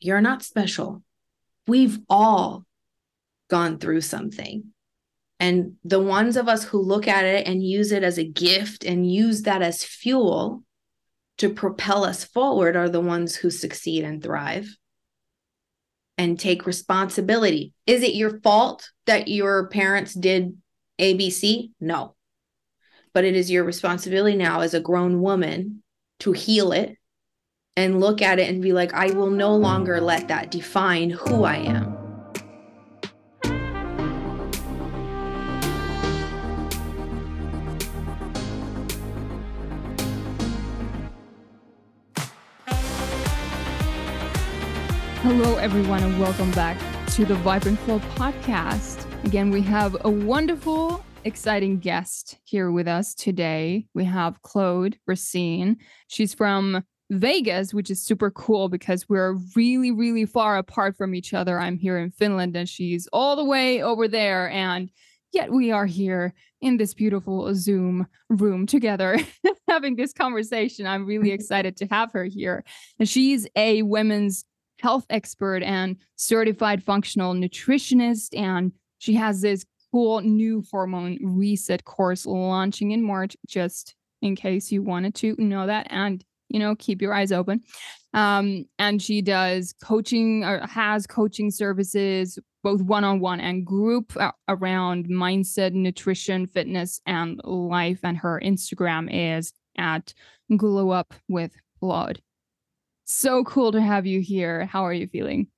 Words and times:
you're 0.00 0.20
not 0.20 0.42
special. 0.42 1.02
We've 1.66 1.98
all 2.08 2.64
gone 3.48 3.78
through 3.78 4.02
something. 4.02 4.64
And 5.40 5.74
the 5.84 6.00
ones 6.00 6.36
of 6.36 6.48
us 6.48 6.64
who 6.64 6.80
look 6.80 7.06
at 7.06 7.24
it 7.24 7.46
and 7.46 7.62
use 7.62 7.92
it 7.92 8.02
as 8.02 8.18
a 8.18 8.28
gift 8.28 8.84
and 8.84 9.10
use 9.10 9.42
that 9.42 9.62
as 9.62 9.84
fuel 9.84 10.64
to 11.38 11.48
propel 11.48 12.04
us 12.04 12.24
forward 12.24 12.76
are 12.76 12.88
the 12.88 13.00
ones 13.00 13.36
who 13.36 13.50
succeed 13.50 14.04
and 14.04 14.22
thrive 14.22 14.76
and 16.16 16.38
take 16.38 16.66
responsibility. 16.66 17.72
Is 17.86 18.02
it 18.02 18.14
your 18.14 18.40
fault 18.40 18.90
that 19.06 19.28
your 19.28 19.68
parents 19.68 20.12
did 20.14 20.56
ABC? 21.00 21.70
No. 21.80 22.16
But 23.14 23.24
it 23.24 23.36
is 23.36 23.50
your 23.50 23.64
responsibility 23.64 24.36
now 24.36 24.60
as 24.60 24.74
a 24.74 24.80
grown 24.80 25.20
woman 25.22 25.82
to 26.20 26.32
heal 26.32 26.72
it 26.72 26.97
and 27.78 28.00
look 28.00 28.20
at 28.20 28.40
it 28.40 28.48
and 28.48 28.60
be 28.60 28.72
like, 28.72 28.92
I 28.92 29.12
will 29.12 29.30
no 29.30 29.54
longer 29.54 30.00
let 30.00 30.26
that 30.26 30.50
define 30.50 31.10
who 31.10 31.44
I 31.44 31.58
am. 31.58 31.96
Hello, 45.22 45.56
everyone, 45.58 46.02
and 46.02 46.18
welcome 46.18 46.50
back 46.52 46.76
to 47.10 47.24
the 47.24 47.36
Vibrant 47.36 47.78
Flow 47.80 48.00
podcast. 48.16 49.04
Again, 49.24 49.52
we 49.52 49.60
have 49.62 49.96
a 50.04 50.10
wonderful, 50.10 51.04
exciting 51.22 51.78
guest 51.78 52.38
here 52.42 52.72
with 52.72 52.88
us 52.88 53.14
today. 53.14 53.86
We 53.94 54.04
have 54.04 54.42
Claude 54.42 54.96
Racine. 55.06 55.76
She's 56.08 56.34
from 56.34 56.82
Vegas, 57.10 57.72
which 57.72 57.90
is 57.90 58.02
super 58.02 58.30
cool 58.30 58.68
because 58.68 59.08
we're 59.08 59.34
really, 59.56 59.90
really 59.90 60.26
far 60.26 60.58
apart 60.58 60.96
from 60.96 61.14
each 61.14 61.32
other. 61.32 61.58
I'm 61.58 61.78
here 61.78 61.98
in 61.98 62.10
Finland 62.10 62.56
and 62.56 62.68
she's 62.68 63.08
all 63.12 63.36
the 63.36 63.44
way 63.44 63.82
over 63.82 64.08
there. 64.08 64.50
And 64.50 64.90
yet 65.32 65.50
we 65.50 65.70
are 65.70 65.86
here 65.86 66.34
in 66.60 66.76
this 66.76 66.92
beautiful 66.92 67.54
Zoom 67.54 68.06
room 68.28 68.66
together 68.66 69.18
having 69.68 69.96
this 69.96 70.12
conversation. 70.12 70.86
I'm 70.86 71.06
really 71.06 71.30
excited 71.32 71.76
to 71.78 71.86
have 71.86 72.12
her 72.12 72.24
here. 72.24 72.64
And 72.98 73.08
she's 73.08 73.46
a 73.56 73.82
women's 73.82 74.44
health 74.80 75.06
expert 75.10 75.62
and 75.62 75.96
certified 76.16 76.82
functional 76.82 77.34
nutritionist. 77.34 78.36
And 78.38 78.72
she 78.98 79.14
has 79.14 79.40
this 79.40 79.64
cool 79.92 80.20
new 80.20 80.62
hormone 80.70 81.18
reset 81.22 81.84
course 81.84 82.26
launching 82.26 82.90
in 82.90 83.02
March, 83.02 83.36
just 83.46 83.94
in 84.20 84.36
case 84.36 84.70
you 84.70 84.82
wanted 84.82 85.14
to 85.14 85.34
know 85.38 85.66
that. 85.66 85.86
And 85.90 86.24
you 86.48 86.58
know, 86.58 86.74
keep 86.76 87.02
your 87.02 87.14
eyes 87.14 87.32
open. 87.32 87.62
Um, 88.14 88.64
and 88.78 89.02
she 89.02 89.22
does 89.22 89.74
coaching 89.82 90.44
or 90.44 90.66
has 90.66 91.06
coaching 91.06 91.50
services, 91.50 92.38
both 92.62 92.80
one 92.80 93.04
on 93.04 93.20
one 93.20 93.40
and 93.40 93.64
group 93.64 94.16
uh, 94.16 94.32
around 94.48 95.08
mindset, 95.08 95.72
nutrition, 95.72 96.46
fitness, 96.46 97.00
and 97.06 97.40
life. 97.44 98.00
And 98.02 98.16
her 98.16 98.40
Instagram 98.42 99.08
is 99.10 99.52
at 99.76 100.14
Glow 100.56 100.90
Up 100.90 101.14
with 101.28 101.52
Claude. 101.80 102.20
So 103.04 103.44
cool 103.44 103.72
to 103.72 103.80
have 103.80 104.06
you 104.06 104.20
here. 104.20 104.66
How 104.66 104.84
are 104.84 104.92
you 104.92 105.06
feeling? 105.06 105.48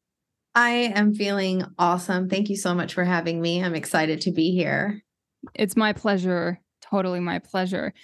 I 0.55 0.93
am 0.95 1.15
feeling 1.15 1.65
awesome. 1.79 2.29
Thank 2.29 2.49
you 2.49 2.57
so 2.57 2.75
much 2.75 2.95
for 2.95 3.05
having 3.05 3.41
me. 3.41 3.63
I'm 3.63 3.75
excited 3.75 4.23
to 4.23 4.33
be 4.33 4.53
here. 4.53 5.03
It's 5.55 5.77
my 5.77 5.93
pleasure. 5.93 6.61
Totally 6.83 7.21
my 7.21 7.39
pleasure. 7.39 7.95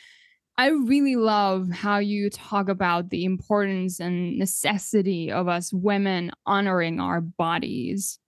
I 0.59 0.69
really 0.69 1.17
love 1.17 1.71
how 1.71 1.99
you 1.99 2.31
talk 2.31 2.69
about 2.69 3.11
the 3.11 3.25
importance 3.25 4.01
and 4.01 4.39
necessity 4.39 5.31
of 5.31 5.49
us 5.49 5.73
women 5.73 6.33
honoring 6.47 6.99
our 6.99 7.21
bodies. 7.21 8.19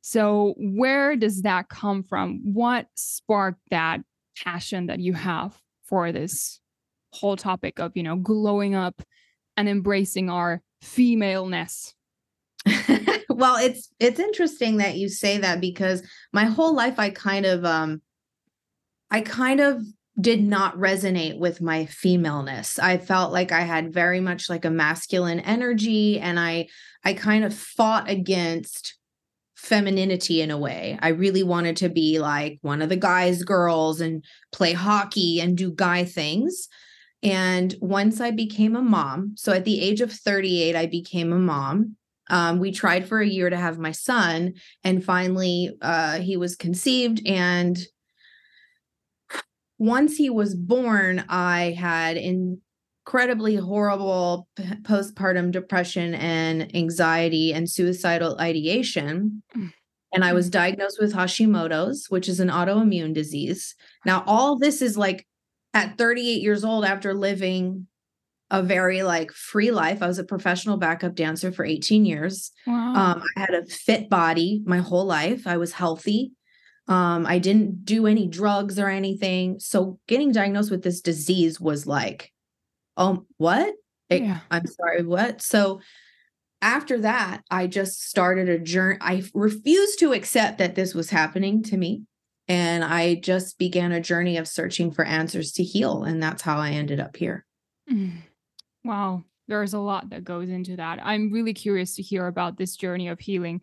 So, 0.00 0.54
where 0.58 1.16
does 1.16 1.42
that 1.42 1.68
come 1.68 2.04
from? 2.04 2.40
What 2.44 2.86
sparked 2.94 3.60
that 3.70 4.00
passion 4.44 4.86
that 4.86 5.00
you 5.00 5.12
have 5.14 5.58
for 5.84 6.12
this 6.12 6.60
whole 7.12 7.36
topic 7.36 7.78
of, 7.80 7.92
you 7.96 8.02
know, 8.02 8.16
glowing 8.16 8.74
up 8.74 9.02
and 9.56 9.68
embracing 9.68 10.30
our 10.30 10.62
femaleness? 10.82 11.94
well, 13.28 13.56
it's 13.56 13.90
it's 13.98 14.20
interesting 14.20 14.76
that 14.76 14.96
you 14.96 15.08
say 15.08 15.38
that 15.38 15.60
because 15.60 16.02
my 16.32 16.44
whole 16.44 16.74
life 16.74 16.98
I 16.98 17.10
kind 17.10 17.44
of 17.44 17.64
um 17.64 18.02
I 19.10 19.20
kind 19.20 19.60
of 19.60 19.82
did 20.20 20.42
not 20.42 20.76
resonate 20.76 21.38
with 21.38 21.60
my 21.60 21.86
femaleness. 21.86 22.78
I 22.78 22.98
felt 22.98 23.32
like 23.32 23.50
I 23.50 23.62
had 23.62 23.94
very 23.94 24.20
much 24.20 24.50
like 24.50 24.64
a 24.64 24.70
masculine 24.70 25.40
energy 25.40 26.20
and 26.20 26.38
I 26.38 26.68
I 27.04 27.14
kind 27.14 27.44
of 27.44 27.54
fought 27.54 28.08
against 28.08 28.96
femininity 29.56 30.42
in 30.42 30.50
a 30.50 30.58
way. 30.58 30.98
I 31.00 31.08
really 31.08 31.42
wanted 31.42 31.76
to 31.78 31.88
be 31.88 32.18
like 32.18 32.58
one 32.62 32.82
of 32.82 32.88
the 32.88 32.96
guys 32.96 33.42
girls 33.42 34.00
and 34.00 34.24
play 34.52 34.72
hockey 34.72 35.40
and 35.40 35.56
do 35.56 35.72
guy 35.72 36.04
things. 36.04 36.68
And 37.22 37.74
once 37.80 38.20
I 38.20 38.32
became 38.32 38.76
a 38.76 38.82
mom, 38.82 39.34
so 39.36 39.52
at 39.52 39.64
the 39.64 39.80
age 39.80 40.00
of 40.00 40.12
38 40.12 40.76
I 40.76 40.86
became 40.86 41.32
a 41.32 41.38
mom. 41.38 41.96
Um, 42.28 42.58
we 42.58 42.72
tried 42.72 43.08
for 43.08 43.20
a 43.20 43.26
year 43.26 43.50
to 43.50 43.56
have 43.56 43.78
my 43.78 43.92
son 43.92 44.54
and 44.84 45.04
finally 45.04 45.76
uh, 45.80 46.18
he 46.18 46.36
was 46.36 46.56
conceived 46.56 47.20
and 47.26 47.78
once 49.82 50.16
he 50.16 50.30
was 50.30 50.54
born, 50.54 51.24
I 51.28 51.76
had 51.76 52.16
incredibly 52.16 53.56
horrible 53.56 54.46
postpartum 54.82 55.50
depression 55.50 56.14
and 56.14 56.72
anxiety 56.76 57.52
and 57.52 57.68
suicidal 57.68 58.38
ideation. 58.38 59.42
Mm. 59.56 59.72
And 60.14 60.24
I 60.24 60.34
was 60.34 60.48
mm. 60.48 60.52
diagnosed 60.52 60.98
with 61.00 61.14
Hashimoto's, 61.14 62.06
which 62.10 62.28
is 62.28 62.38
an 62.38 62.48
autoimmune 62.48 63.12
disease. 63.12 63.74
Now, 64.06 64.22
all 64.28 64.56
this 64.56 64.82
is 64.82 64.96
like 64.96 65.26
at 65.74 65.98
38 65.98 66.40
years 66.40 66.62
old 66.62 66.84
after 66.84 67.12
living 67.12 67.88
a 68.52 68.62
very 68.62 69.02
like 69.02 69.32
free 69.32 69.72
life. 69.72 70.00
I 70.00 70.06
was 70.06 70.20
a 70.20 70.24
professional 70.24 70.76
backup 70.76 71.16
dancer 71.16 71.50
for 71.50 71.64
18 71.64 72.04
years. 72.04 72.52
Wow. 72.68 72.94
Um, 72.94 73.22
I 73.36 73.40
had 73.40 73.54
a 73.54 73.64
fit 73.64 74.08
body 74.08 74.62
my 74.64 74.78
whole 74.78 75.06
life. 75.06 75.44
I 75.44 75.56
was 75.56 75.72
healthy. 75.72 76.30
Um, 76.88 77.26
I 77.26 77.38
didn't 77.38 77.84
do 77.84 78.06
any 78.06 78.26
drugs 78.26 78.78
or 78.78 78.88
anything. 78.88 79.60
So 79.60 79.98
getting 80.08 80.32
diagnosed 80.32 80.70
with 80.70 80.82
this 80.82 81.00
disease 81.00 81.60
was 81.60 81.86
like, 81.86 82.32
oh, 82.96 83.24
what? 83.36 83.74
It, 84.10 84.22
yeah. 84.22 84.40
I'm 84.50 84.66
sorry, 84.66 85.02
what? 85.04 85.40
So 85.40 85.80
after 86.60 87.00
that, 87.00 87.42
I 87.50 87.66
just 87.66 88.02
started 88.02 88.48
a 88.48 88.58
journey. 88.58 88.98
I 89.00 89.22
refused 89.34 89.98
to 90.00 90.12
accept 90.12 90.58
that 90.58 90.74
this 90.74 90.94
was 90.94 91.10
happening 91.10 91.62
to 91.64 91.76
me. 91.76 92.02
And 92.48 92.84
I 92.84 93.14
just 93.14 93.58
began 93.58 93.92
a 93.92 94.00
journey 94.00 94.36
of 94.36 94.48
searching 94.48 94.90
for 94.90 95.04
answers 95.04 95.52
to 95.52 95.62
heal. 95.62 96.02
And 96.02 96.22
that's 96.22 96.42
how 96.42 96.58
I 96.58 96.70
ended 96.70 97.00
up 97.00 97.16
here. 97.16 97.46
Mm. 97.90 98.18
Wow. 98.84 99.24
There's 99.48 99.74
a 99.74 99.78
lot 99.78 100.10
that 100.10 100.24
goes 100.24 100.48
into 100.48 100.76
that. 100.76 100.98
I'm 101.02 101.32
really 101.32 101.54
curious 101.54 101.96
to 101.96 102.02
hear 102.02 102.26
about 102.26 102.58
this 102.58 102.76
journey 102.76 103.08
of 103.08 103.20
healing 103.20 103.60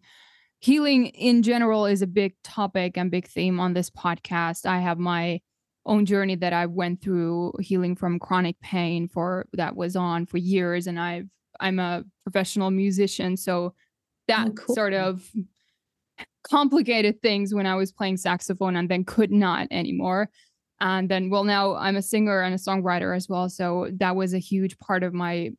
healing 0.60 1.08
in 1.08 1.42
general 1.42 1.86
is 1.86 2.02
a 2.02 2.08
big 2.08 2.36
topic 2.44 2.98
and 2.98 3.10
big 3.10 3.28
theme 3.28 3.60
on 3.60 3.74
this 3.74 3.90
podcast. 3.90 4.66
I 4.66 4.80
have 4.80 5.00
my 5.00 5.42
own 5.86 6.06
journey 6.06 6.36
that 6.36 6.54
I 6.54 6.66
went 6.66 7.02
through 7.02 7.54
healing 7.60 7.96
from 7.96 8.20
chronic 8.20 8.60
pain 8.60 9.08
for 9.08 9.48
that 9.54 9.76
was 9.76 9.96
on 9.96 10.26
for 10.26 10.38
years 10.38 10.88
and 10.88 11.00
I've 11.00 11.28
I'm 11.62 11.80
a 11.80 12.04
professional 12.24 12.72
musician 12.72 13.36
so 13.36 13.74
that 14.28 14.50
oh, 14.50 14.52
cool. 14.52 14.76
sort 14.76 14.94
of 14.94 15.30
complicated 16.44 17.22
things 17.22 17.54
when 17.54 17.66
I 17.66 17.76
was 17.76 17.92
playing 17.92 18.18
saxophone 18.18 18.76
and 18.76 18.88
then 18.88 19.04
could 19.04 19.32
not 19.32 19.68
anymore. 19.72 20.30
And 20.82 21.10
then 21.10 21.30
well 21.30 21.46
now 21.46 21.76
I'm 21.76 21.96
a 21.96 22.02
singer 22.02 22.42
and 22.42 22.54
a 22.54 22.58
songwriter 22.58 23.16
as 23.16 23.30
well 23.30 23.50
so 23.50 23.90
that 23.98 24.16
was 24.16 24.34
a 24.34 24.40
huge 24.40 24.78
part 24.78 25.04
of 25.04 25.14
my 25.14 25.52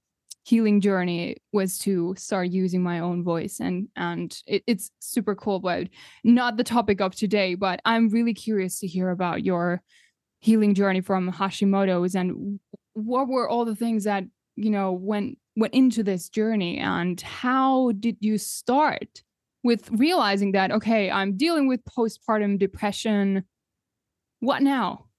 healing 0.43 0.81
journey 0.81 1.37
was 1.53 1.79
to 1.79 2.15
start 2.17 2.49
using 2.49 2.83
my 2.83 3.01
own 3.01 3.23
voice. 3.23 3.61
And 3.61 3.89
and 3.97 4.37
it, 4.47 4.63
it's 4.67 4.91
super 5.01 5.35
cool 5.35 5.61
but 5.61 5.89
not 6.25 6.57
the 6.57 6.65
topic 6.65 7.01
of 7.01 7.15
today 7.15 7.55
but 7.55 7.81
i'm 7.85 8.09
really 8.09 8.35
curious 8.35 8.81
to 8.81 8.87
hear 8.87 9.11
about 9.11 9.45
your 9.45 9.83
healing 10.41 10.75
journey 10.75 11.01
from 11.01 11.31
hashimoto's 11.31 12.15
and 12.15 12.59
what 12.95 13.29
were 13.29 13.49
all 13.49 13.65
the 13.65 13.77
things 13.77 14.05
that 14.05 14.25
you 14.57 14.71
know 14.71 14.93
went 14.93 15.39
went 15.57 15.75
into 15.75 16.03
this 16.03 16.29
journey? 16.29 16.79
And 16.79 17.21
how 17.21 17.93
did 17.93 18.17
you 18.21 18.39
start 18.39 19.23
with 19.63 19.91
realizing 19.91 20.53
that 20.53 20.71
okay 20.71 21.11
i'm 21.11 21.37
dealing 21.37 21.69
with 21.69 21.85
postpartum 21.85 22.59
depression. 22.59 23.45
What 24.41 24.63
now 24.63 25.10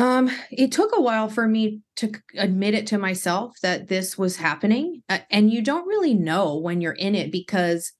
um, 0.00 0.30
it 0.50 0.72
took 0.72 0.90
a 0.94 1.00
while 1.00 1.28
for 1.28 1.46
me 1.46 1.80
to 1.96 2.12
admit 2.36 2.74
it 2.74 2.86
to 2.88 2.98
myself 2.98 3.56
that 3.62 3.88
this 3.88 4.16
was 4.16 4.36
happening. 4.36 5.02
Uh, 5.08 5.18
and 5.30 5.52
you 5.52 5.62
don't 5.62 5.86
really 5.86 6.14
know 6.14 6.56
when 6.56 6.80
you're 6.80 6.92
in 6.92 7.14
it 7.14 7.30
because 7.30 7.92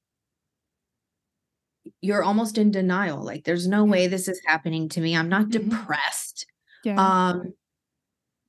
you're 2.01 2.23
almost 2.23 2.59
in 2.59 2.71
denial. 2.71 3.25
Like, 3.25 3.45
there's 3.45 3.69
no 3.69 3.85
way 3.85 4.07
this 4.07 4.29
is 4.29 4.41
happening 4.47 4.89
to 4.91 5.01
me. 5.01 5.17
I'm 5.17 5.29
not 5.29 5.49
mm-hmm. 5.49 5.69
depressed. 5.69 6.47
Yeah. 6.85 6.97
Um, 6.97 7.53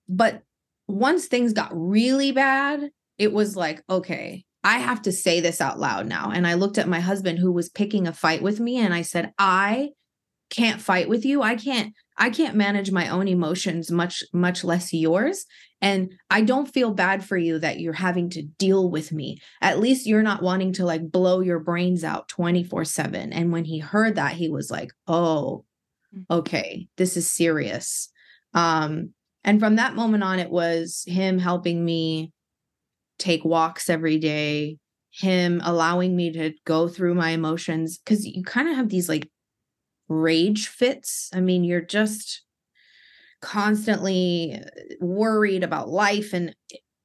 but 0.08 0.44
once 0.88 1.26
things 1.26 1.54
got 1.54 1.72
really 1.74 2.32
bad, 2.32 2.90
it 3.18 3.34
was 3.34 3.56
like, 3.56 3.84
okay, 3.90 4.46
I 4.64 4.80
have 4.80 5.02
to 5.04 5.12
say 5.12 5.40
this 5.40 5.60
out 5.60 5.80
loud 5.80 6.08
now. 6.08 6.32
And 6.32 6.46
I 6.46 6.54
looked 6.54 6.78
at 6.78 6.88
my 6.88 7.00
husband 7.00 7.40
who 7.40 7.52
was 7.52 7.70
picking 7.70 8.08
a 8.08 8.14
fight 8.14 8.42
with 8.42 8.60
me 8.60 8.78
and 8.78 8.94
I 8.94 9.02
said, 9.02 9.34
I 9.38 9.90
can't 10.50 10.82
fight 10.82 11.10
with 11.10 11.26
you. 11.26 11.42
I 11.42 11.56
can't 11.56 11.94
I 12.22 12.30
can't 12.30 12.56
manage 12.56 12.92
my 12.92 13.10
own 13.10 13.28
emotions 13.28 13.90
much 13.90 14.24
much 14.32 14.64
less 14.64 14.94
yours 14.94 15.44
and 15.82 16.14
I 16.30 16.42
don't 16.42 16.72
feel 16.72 16.94
bad 16.94 17.26
for 17.26 17.36
you 17.36 17.58
that 17.58 17.80
you're 17.80 17.94
having 17.94 18.30
to 18.30 18.44
deal 18.44 18.92
with 18.92 19.12
me. 19.12 19.42
At 19.60 19.80
least 19.80 20.06
you're 20.06 20.22
not 20.22 20.44
wanting 20.44 20.72
to 20.74 20.86
like 20.86 21.12
blow 21.12 21.40
your 21.40 21.58
brains 21.58 22.04
out 22.04 22.30
24/7. 22.30 23.34
And 23.34 23.52
when 23.52 23.66
he 23.66 23.80
heard 23.80 24.16
that 24.16 24.34
he 24.34 24.50
was 24.50 24.70
like, 24.70 24.92
"Oh, 25.08 25.66
mm. 26.16 26.26
okay, 26.30 26.88
this 26.98 27.18
is 27.18 27.28
serious." 27.28 28.10
Um 28.54 29.16
and 29.44 29.60
from 29.60 29.78
that 29.78 29.96
moment 29.96 30.24
on 30.24 30.38
it 30.38 30.52
was 30.52 31.04
him 31.08 31.40
helping 31.40 31.84
me 31.84 32.32
take 33.18 33.44
walks 33.44 33.90
every 33.90 34.20
day, 34.20 34.78
him 35.10 35.60
allowing 35.64 36.16
me 36.16 36.32
to 36.34 36.54
go 36.66 36.88
through 36.88 37.16
my 37.16 37.32
emotions 37.32 38.00
cuz 38.06 38.28
you 38.28 38.44
kind 38.44 38.70
of 38.70 38.76
have 38.76 38.90
these 38.90 39.10
like 39.10 39.28
rage 40.12 40.68
fits. 40.68 41.30
I 41.34 41.40
mean, 41.40 41.64
you're 41.64 41.82
just 41.82 42.44
constantly 43.42 44.62
worried 45.00 45.64
about 45.64 45.90
life 45.90 46.34
and 46.34 46.56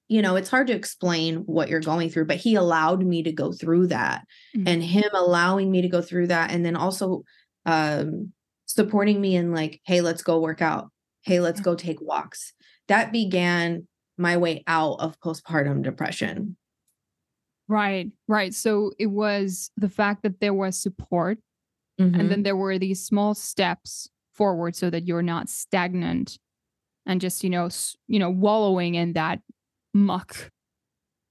you 0.09 0.23
know, 0.23 0.37
it's 0.37 0.51
hard 0.51 0.69
to 0.69 0.73
explain 0.73 1.39
what 1.47 1.69
you're 1.69 1.81
going 1.81 2.09
through, 2.11 2.27
but 2.27 2.37
he 2.37 2.55
allowed 2.55 3.05
me 3.05 3.25
to 3.25 3.33
go 3.33 3.53
through 3.53 3.89
that. 3.89 4.25
Mm-hmm. 4.57 4.69
And 4.69 4.81
him 4.81 5.11
allowing 5.13 5.69
me 5.69 5.83
to 5.83 5.89
go 5.89 6.01
through 6.01 6.29
that 6.29 6.53
and 6.53 6.65
then 6.65 6.77
also 6.77 7.25
um 7.65 8.33
supporting 8.67 9.21
me 9.21 9.35
in 9.35 9.53
like, 9.53 9.81
hey, 9.85 10.01
let's 10.01 10.23
go 10.23 10.41
work 10.41 10.63
out. 10.63 10.91
Hey, 11.23 11.41
let's 11.41 11.61
go 11.61 11.75
take 11.75 12.01
walks. 12.01 12.53
That 12.89 13.11
began 13.11 13.89
my 14.17 14.37
way 14.37 14.63
out 14.67 14.97
of 15.01 15.19
postpartum 15.21 15.83
depression. 15.83 16.57
Right, 17.69 18.11
right. 18.29 18.55
So 18.55 18.93
it 18.99 19.07
was 19.07 19.71
the 19.77 19.89
fact 19.89 20.23
that 20.23 20.41
there 20.41 20.55
was 20.55 20.81
support 20.81 21.39
Mm-hmm. 22.01 22.21
And 22.21 22.31
then 22.31 22.39
mm-hmm. 22.39 22.43
there 22.43 22.57
were 22.57 22.79
these 22.79 23.05
small 23.05 23.35
steps 23.35 24.09
forward 24.35 24.77
so 24.77 24.91
that 24.91 25.07
you're 25.07 25.23
not 25.23 25.49
stagnant 25.49 26.39
and 27.07 27.21
just, 27.21 27.43
you 27.43 27.51
know, 27.51 27.69
you 28.07 28.19
know, 28.19 28.31
wallowing 28.31 28.95
in 28.95 29.15
that 29.15 29.41
muck. 29.95 30.51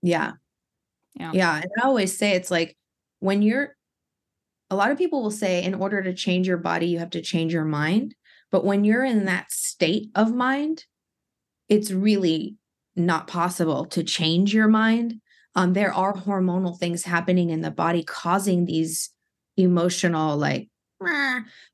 Yeah. 0.02 0.34
Yeah. 1.16 1.32
Yeah. 1.34 1.56
And 1.58 1.72
I 1.82 1.86
always 1.86 2.18
say 2.18 2.32
it's 2.32 2.52
like 2.52 2.76
when 3.20 3.42
you're 3.42 3.76
a 4.70 4.76
lot 4.76 4.92
of 4.92 4.98
people 4.98 5.22
will 5.22 5.32
say 5.32 5.64
in 5.64 5.76
order 5.76 6.02
to 6.02 6.14
change 6.14 6.48
your 6.48 6.58
body, 6.58 6.88
you 6.88 7.00
have 7.00 7.12
to 7.12 7.22
change 7.22 7.54
your 7.54 7.66
mind. 7.66 8.16
But 8.52 8.66
when 8.66 8.84
you're 8.84 9.04
in 9.04 9.26
that 9.26 9.52
state 9.52 10.10
of 10.16 10.34
mind, 10.34 10.86
it's 11.70 11.92
really 11.92 12.56
not 12.96 13.28
possible 13.28 13.86
to 13.86 14.04
change 14.04 14.54
your 14.54 14.68
mind. 14.68 15.22
Um, 15.56 15.74
there 15.74 15.94
are 15.94 16.14
hormonal 16.14 16.78
things 16.78 17.04
happening 17.04 17.50
in 17.50 17.62
the 17.62 17.72
body 17.72 18.04
causing 18.04 18.66
these 18.66 19.12
emotional 19.58 20.38
like 20.38 20.68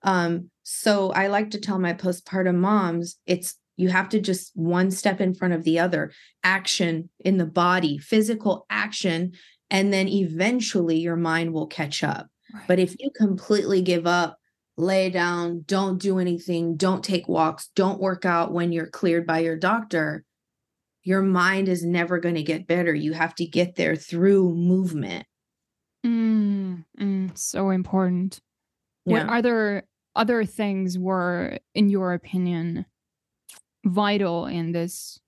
um 0.03 0.49
so 0.63 1.11
i 1.11 1.27
like 1.27 1.51
to 1.51 1.59
tell 1.59 1.79
my 1.79 1.93
postpartum 1.93 2.55
moms 2.55 3.17
it's 3.25 3.55
you 3.77 3.89
have 3.89 4.09
to 4.09 4.19
just 4.19 4.51
one 4.55 4.91
step 4.91 5.21
in 5.21 5.33
front 5.33 5.53
of 5.53 5.63
the 5.63 5.79
other 5.79 6.11
action 6.43 7.09
in 7.19 7.37
the 7.37 7.45
body 7.45 7.97
physical 7.97 8.65
action 8.69 9.31
and 9.69 9.93
then 9.93 10.07
eventually 10.07 10.99
your 10.99 11.15
mind 11.15 11.53
will 11.53 11.67
catch 11.67 12.03
up. 12.03 12.27
Right. 12.53 12.67
but 12.67 12.79
if 12.79 12.95
you 12.99 13.09
completely 13.15 13.81
give 13.81 14.05
up 14.05 14.37
lay 14.75 15.09
down 15.09 15.63
don't 15.65 16.01
do 16.01 16.19
anything 16.19 16.75
don't 16.75 17.03
take 17.03 17.27
walks 17.27 17.69
don't 17.75 18.01
work 18.01 18.25
out 18.25 18.51
when 18.51 18.71
you're 18.71 18.87
cleared 18.87 19.25
by 19.25 19.39
your 19.39 19.55
doctor 19.55 20.25
your 21.03 21.21
mind 21.21 21.67
is 21.67 21.83
never 21.83 22.19
going 22.19 22.35
to 22.35 22.43
get 22.43 22.67
better. 22.67 22.93
You 22.93 23.13
have 23.13 23.33
to 23.35 23.45
get 23.45 23.75
there 23.75 23.95
through 23.95 24.53
movement 24.53 25.25
Mm, 26.05 26.85
mm, 26.99 27.37
so 27.37 27.69
important. 27.69 28.41
Yeah. 29.05 29.25
What 29.25 29.29
other 29.29 29.83
other 30.15 30.45
things 30.45 30.97
were, 30.97 31.57
in 31.73 31.89
your 31.89 32.13
opinion, 32.13 32.85
vital 33.85 34.45
in 34.45 34.71
this 34.71 35.19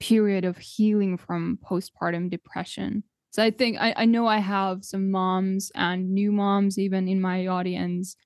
period 0.00 0.44
of 0.44 0.58
healing 0.58 1.16
from 1.16 1.58
postpartum 1.64 2.30
depression? 2.30 3.04
So 3.30 3.42
I 3.42 3.50
think 3.50 3.78
I, 3.80 3.94
I 3.96 4.04
know 4.04 4.26
I 4.26 4.38
have 4.38 4.84
some 4.84 5.10
moms 5.10 5.70
and 5.74 6.10
new 6.10 6.32
moms 6.32 6.78
even 6.78 7.08
in 7.08 7.20
my 7.20 7.46
audience. 7.46 8.16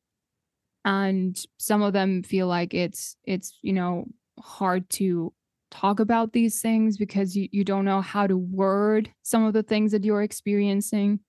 And 0.85 1.39
some 1.59 1.83
of 1.83 1.93
them 1.93 2.23
feel 2.23 2.49
like 2.49 2.75
it's 2.75 3.17
it's, 3.25 3.59
you 3.63 3.73
know, 3.73 4.07
hard 4.39 4.89
to 4.91 5.33
talk 5.71 6.01
about 6.01 6.33
these 6.33 6.61
things 6.61 6.99
because 6.99 7.35
you, 7.37 7.49
you 7.51 7.65
don't 7.65 7.85
know 7.85 8.01
how 8.01 8.27
to 8.27 8.37
word 8.37 9.11
some 9.23 9.45
of 9.45 9.55
the 9.55 9.63
things 9.63 9.93
that 9.93 10.05
you're 10.05 10.23
experiencing. 10.23 11.21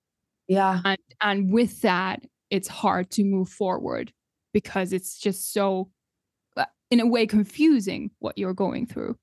Yeah. 0.47 0.81
And 0.83 0.97
and 1.21 1.51
with 1.51 1.81
that, 1.81 2.21
it's 2.49 2.67
hard 2.67 3.09
to 3.11 3.23
move 3.23 3.49
forward 3.49 4.11
because 4.53 4.93
it's 4.93 5.17
just 5.17 5.53
so 5.53 5.89
uh, 6.55 6.65
in 6.91 6.99
a 6.99 7.07
way 7.07 7.25
confusing 7.25 8.11
what 8.19 8.37
you're 8.37 8.53
going 8.53 8.85
through. 8.85 9.17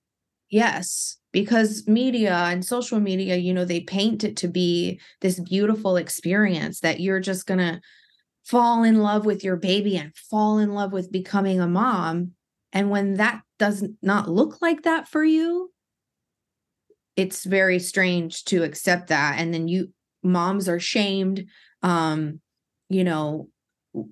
Yes, 0.50 1.16
because 1.32 1.86
media 1.86 2.34
and 2.34 2.64
social 2.64 2.98
media, 2.98 3.36
you 3.36 3.54
know, 3.54 3.64
they 3.64 3.80
paint 3.80 4.24
it 4.24 4.36
to 4.38 4.48
be 4.48 5.00
this 5.20 5.38
beautiful 5.38 5.96
experience 5.96 6.80
that 6.80 6.98
you're 6.98 7.20
just 7.20 7.46
going 7.46 7.60
to 7.60 7.80
fall 8.44 8.82
in 8.82 8.98
love 8.98 9.24
with 9.24 9.44
your 9.44 9.56
baby 9.56 9.96
and 9.96 10.16
fall 10.16 10.58
in 10.58 10.74
love 10.74 10.92
with 10.92 11.12
becoming 11.12 11.60
a 11.60 11.68
mom. 11.68 12.32
And 12.72 12.90
when 12.90 13.14
that 13.14 13.42
does 13.60 13.84
not 14.02 14.28
look 14.28 14.60
like 14.60 14.82
that 14.82 15.06
for 15.06 15.22
you, 15.22 15.70
it's 17.14 17.44
very 17.44 17.78
strange 17.78 18.44
to 18.46 18.64
accept 18.64 19.08
that. 19.08 19.38
And 19.38 19.54
then 19.54 19.68
you 19.68 19.92
moms 20.22 20.68
are 20.68 20.80
shamed 20.80 21.46
um 21.82 22.40
you 22.88 23.04
know 23.04 23.48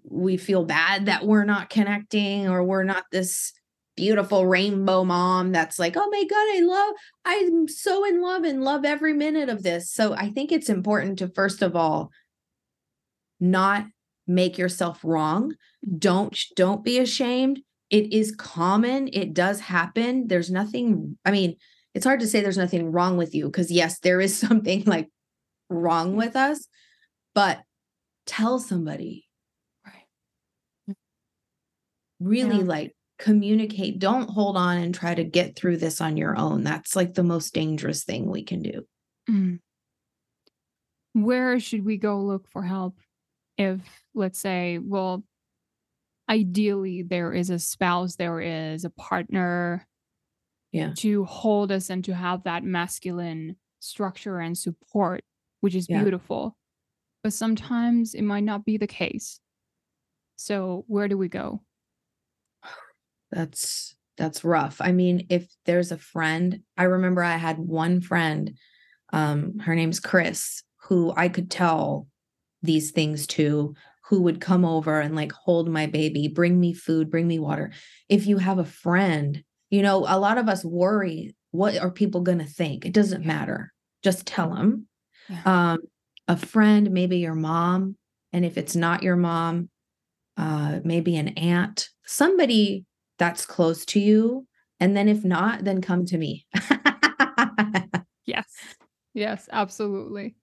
we 0.02 0.36
feel 0.36 0.64
bad 0.64 1.06
that 1.06 1.24
we're 1.24 1.44
not 1.44 1.70
connecting 1.70 2.48
or 2.48 2.64
we're 2.64 2.84
not 2.84 3.04
this 3.12 3.52
beautiful 3.96 4.46
rainbow 4.46 5.02
mom 5.04 5.50
that's 5.50 5.78
like 5.78 5.96
oh 5.96 6.08
my 6.10 6.24
god 6.24 6.36
i 6.36 6.60
love 6.62 6.94
i'm 7.24 7.66
so 7.66 8.04
in 8.04 8.22
love 8.22 8.44
and 8.44 8.62
love 8.62 8.84
every 8.84 9.12
minute 9.12 9.48
of 9.48 9.62
this. 9.64 9.90
So 9.90 10.14
i 10.14 10.30
think 10.30 10.52
it's 10.52 10.68
important 10.68 11.18
to 11.18 11.28
first 11.28 11.62
of 11.62 11.74
all 11.74 12.10
not 13.40 13.86
make 14.26 14.58
yourself 14.58 15.00
wrong. 15.02 15.54
Don't 15.98 16.38
don't 16.54 16.84
be 16.84 16.98
ashamed. 16.98 17.60
It 17.90 18.12
is 18.12 18.34
common. 18.36 19.08
It 19.12 19.32
does 19.32 19.60
happen. 19.60 20.28
There's 20.28 20.50
nothing 20.50 21.18
i 21.24 21.30
mean 21.30 21.56
it's 21.94 22.04
hard 22.04 22.20
to 22.20 22.28
say 22.28 22.40
there's 22.40 22.58
nothing 22.58 22.92
wrong 22.92 23.16
with 23.16 23.34
you 23.34 23.46
because 23.46 23.70
yes 23.72 23.98
there 23.98 24.20
is 24.20 24.38
something 24.46 24.84
like 24.84 25.08
wrong 25.68 26.16
with 26.16 26.36
us, 26.36 26.66
but 27.34 27.60
tell 28.26 28.58
somebody. 28.58 29.26
Right. 29.86 30.96
Really 32.20 32.58
yeah. 32.58 32.64
like 32.64 32.96
communicate. 33.18 33.98
Don't 33.98 34.30
hold 34.30 34.56
on 34.56 34.78
and 34.78 34.94
try 34.94 35.14
to 35.14 35.24
get 35.24 35.56
through 35.56 35.78
this 35.78 36.00
on 36.00 36.16
your 36.16 36.36
own. 36.36 36.64
That's 36.64 36.94
like 36.94 37.14
the 37.14 37.22
most 37.22 37.54
dangerous 37.54 38.04
thing 38.04 38.30
we 38.30 38.44
can 38.44 38.62
do. 38.62 38.86
Mm. 39.28 39.58
Where 41.14 41.58
should 41.58 41.84
we 41.84 41.96
go 41.96 42.20
look 42.20 42.48
for 42.48 42.62
help 42.62 42.98
if, 43.56 43.80
let's 44.14 44.38
say, 44.38 44.78
well, 44.78 45.24
ideally 46.28 47.02
there 47.02 47.32
is 47.32 47.50
a 47.50 47.58
spouse, 47.58 48.16
there 48.16 48.40
is 48.40 48.84
a 48.84 48.90
partner 48.90 49.86
yeah 50.70 50.92
to 50.94 51.24
hold 51.24 51.72
us 51.72 51.88
and 51.88 52.04
to 52.04 52.14
have 52.14 52.42
that 52.42 52.62
masculine 52.62 53.56
structure 53.80 54.38
and 54.38 54.56
support 54.56 55.24
which 55.60 55.74
is 55.74 55.88
yeah. 55.88 56.02
beautiful. 56.02 56.56
But 57.22 57.32
sometimes 57.32 58.14
it 58.14 58.22
might 58.22 58.44
not 58.44 58.64
be 58.64 58.76
the 58.76 58.86
case. 58.86 59.40
So 60.36 60.84
where 60.86 61.08
do 61.08 61.18
we 61.18 61.28
go? 61.28 61.62
That's 63.30 63.94
that's 64.18 64.44
rough. 64.44 64.78
I 64.80 64.90
mean, 64.92 65.26
if 65.30 65.48
there's 65.64 65.92
a 65.92 65.96
friend, 65.96 66.60
I 66.76 66.84
remember 66.84 67.22
I 67.22 67.36
had 67.36 67.56
one 67.56 68.00
friend, 68.00 68.58
um, 69.12 69.60
her 69.60 69.76
name's 69.76 70.00
Chris, 70.00 70.64
who 70.88 71.12
I 71.16 71.28
could 71.28 71.50
tell 71.50 72.08
these 72.62 72.90
things 72.90 73.28
to, 73.28 73.74
who 74.08 74.22
would 74.22 74.40
come 74.40 74.64
over 74.64 75.00
and 75.00 75.14
like 75.14 75.32
hold 75.32 75.68
my 75.68 75.86
baby, 75.86 76.28
bring 76.28 76.58
me 76.58 76.74
food, 76.74 77.10
bring 77.10 77.28
me 77.28 77.38
water. 77.38 77.72
If 78.08 78.26
you 78.26 78.38
have 78.38 78.58
a 78.58 78.64
friend, 78.64 79.42
you 79.70 79.82
know, 79.82 79.98
a 80.08 80.18
lot 80.18 80.38
of 80.38 80.48
us 80.48 80.64
worry, 80.64 81.36
what 81.52 81.78
are 81.78 81.90
people 81.90 82.22
going 82.22 82.38
to 82.38 82.44
think? 82.44 82.84
It 82.84 82.92
doesn't 82.92 83.24
matter. 83.24 83.72
Just 84.02 84.26
tell 84.26 84.50
them 84.54 84.88
yeah. 85.28 85.72
um, 85.72 85.78
a 86.26 86.36
friend, 86.36 86.90
maybe 86.90 87.18
your 87.18 87.34
mom. 87.34 87.96
And 88.32 88.44
if 88.44 88.58
it's 88.58 88.76
not 88.76 89.02
your 89.02 89.16
mom, 89.16 89.70
uh, 90.36 90.80
maybe 90.84 91.16
an 91.16 91.28
aunt, 91.28 91.88
somebody 92.04 92.84
that's 93.18 93.46
close 93.46 93.84
to 93.86 94.00
you. 94.00 94.46
And 94.80 94.96
then 94.96 95.08
if 95.08 95.24
not, 95.24 95.64
then 95.64 95.80
come 95.80 96.04
to 96.06 96.18
me. 96.18 96.46
yes. 98.26 98.46
Yes, 99.14 99.48
absolutely. 99.50 100.36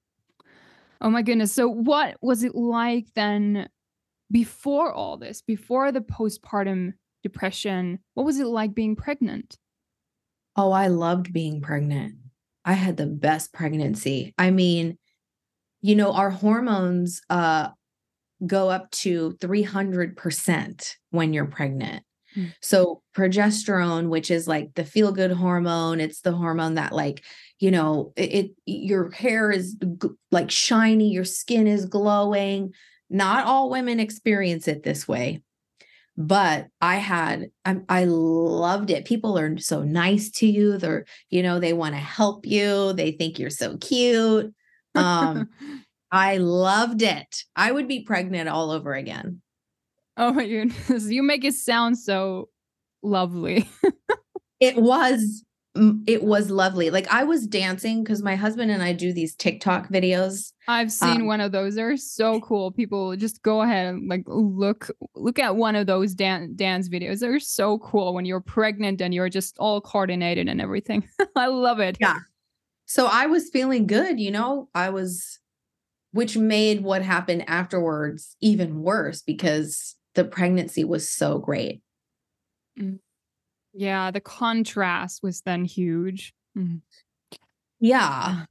Oh 0.99 1.09
my 1.09 1.21
goodness. 1.21 1.53
So, 1.53 1.69
what 1.69 2.17
was 2.21 2.43
it 2.43 2.55
like 2.55 3.05
then 3.15 3.69
before 4.31 4.91
all 4.91 5.17
this, 5.17 5.41
before 5.41 5.91
the 5.91 6.01
postpartum 6.01 6.93
depression? 7.23 7.99
What 8.15 8.25
was 8.25 8.39
it 8.39 8.47
like 8.47 8.73
being 8.73 8.95
pregnant? 8.95 9.57
Oh, 10.55 10.71
I 10.71 10.87
loved 10.87 11.31
being 11.31 11.61
pregnant. 11.61 12.15
I 12.65 12.74
had 12.74 12.98
the 12.98 13.05
best 13.05 13.53
pregnancy. 13.53 14.34
I 14.38 14.51
mean, 14.51 14.98
you 15.81 15.95
know, 15.95 16.12
our 16.13 16.31
hormones 16.31 17.22
uh, 17.29 17.69
go 18.45 18.69
up 18.69 18.89
to 18.91 19.38
300% 19.39 20.95
when 21.12 21.31
you're 21.31 21.45
pregnant. 21.45 22.03
Mm. 22.36 22.53
So, 22.62 23.01
progesterone, 23.15 24.10
which 24.10 24.31
is 24.31 24.48
like 24.48 24.74
the 24.74 24.84
feel 24.84 25.12
good 25.12 25.31
hormone, 25.31 26.01
it's 26.01 26.22
the 26.22 26.34
hormone 26.34 26.74
that, 26.74 26.91
like, 26.91 27.24
you 27.60 27.72
know, 27.72 28.13
it, 28.15 28.34
it 28.34 28.51
your 28.65 29.12
hair 29.12 29.51
is 29.51 29.75
g- 29.75 30.10
like 30.31 30.51
shiny, 30.51 31.12
your 31.12 31.24
skin 31.24 31.67
is 31.67 31.86
glowing. 31.86 32.74
Not 33.10 33.45
all 33.45 33.69
women 33.69 34.00
experience 34.00 34.67
it 34.67 34.81
this 34.81 35.07
way, 35.07 35.43
but 36.17 36.67
I 36.81 36.95
had, 36.95 37.50
I, 37.65 37.77
I 37.89 38.05
loved 38.05 38.89
it. 38.89 39.05
People 39.05 39.38
are 39.38 39.57
so 39.57 39.84
nice 39.84 40.29
to 40.31 40.48
you. 40.48 40.77
They're, 40.77 41.05
you 41.29 41.43
know, 41.43 41.60
they 41.60 41.74
want 41.74 41.95
to 41.95 42.00
help 42.00 42.45
you. 42.45 42.93
They 42.93 43.12
think 43.12 43.38
you're 43.38 43.50
so 43.50 43.77
cute. 43.77 44.53
Um, 44.95 45.50
I 46.12 46.38
loved 46.38 47.01
it. 47.01 47.43
I 47.55 47.72
would 47.72 47.88
be 47.88 48.03
pregnant 48.03 48.48
all 48.48 48.72
over 48.72 48.93
again. 48.93 49.41
Oh 50.17 50.31
my 50.31 50.48
goodness. 50.48 51.10
You 51.10 51.24
make 51.24 51.43
it 51.43 51.55
sound 51.55 51.98
so 51.98 52.50
lovely. 53.03 53.69
it 54.62 54.77
was 54.77 55.43
it 56.08 56.24
was 56.24 56.50
lovely. 56.50 56.89
Like 56.89 57.08
I 57.12 57.24
was 57.24 57.46
dancing 57.46 58.03
because 58.03 58.24
my 58.24 58.36
husband 58.36 58.72
and 58.72 58.82
I 58.82 58.94
do 58.94 59.12
these 59.12 59.36
TikTok 59.36 59.89
videos. 59.89 60.53
I've 60.67 60.91
seen 60.91 61.22
um, 61.22 61.27
one 61.27 61.41
of 61.41 61.51
those. 61.51 61.75
They're 61.75 61.98
so 61.98 62.39
cool. 62.39 62.72
People 62.72 63.15
just 63.17 63.44
go 63.44 63.62
ahead 63.62 63.88
and 63.88 64.10
like 64.10 64.24
look 64.25 64.89
look 65.15 65.38
at 65.38 65.58
one 65.58 65.75
of 65.75 65.88
those 65.88 66.13
dance 66.13 66.51
dance 66.55 66.88
videos. 66.88 67.20
They're 67.20 67.39
so 67.39 67.79
cool 67.79 68.13
when 68.13 68.25
you're 68.25 68.39
pregnant 68.39 69.01
and 69.01 69.13
you're 69.13 69.29
just 69.29 69.58
all 69.60 69.82
coordinated 69.82 70.48
and 70.48 70.62
everything. 70.62 71.08
I 71.36 71.48
love 71.48 71.79
it. 71.79 71.98
Yeah. 72.00 72.20
So 72.86 73.08
I 73.08 73.25
was 73.25 73.50
feeling 73.50 73.86
good, 73.86 74.20
you 74.20 74.32
know. 74.32 74.70
I 74.74 74.89
was 74.89 75.39
which 76.12 76.38
made 76.38 76.82
what 76.82 77.01
happened 77.01 77.44
afterwards 77.50 78.38
even 78.39 78.82
worse 78.82 79.22
because 79.22 79.96
the 80.13 80.24
pregnancy 80.24 80.86
was 80.86 81.10
so 81.10 81.38
great. 81.38 81.82
Mm. 82.79 83.00
Yeah, 83.75 84.12
the 84.12 84.22
contrast 84.22 85.22
was 85.22 85.41
then 85.41 85.65
huge. 85.65 86.34
Mm. 86.58 86.82
Yeah. 87.79 88.46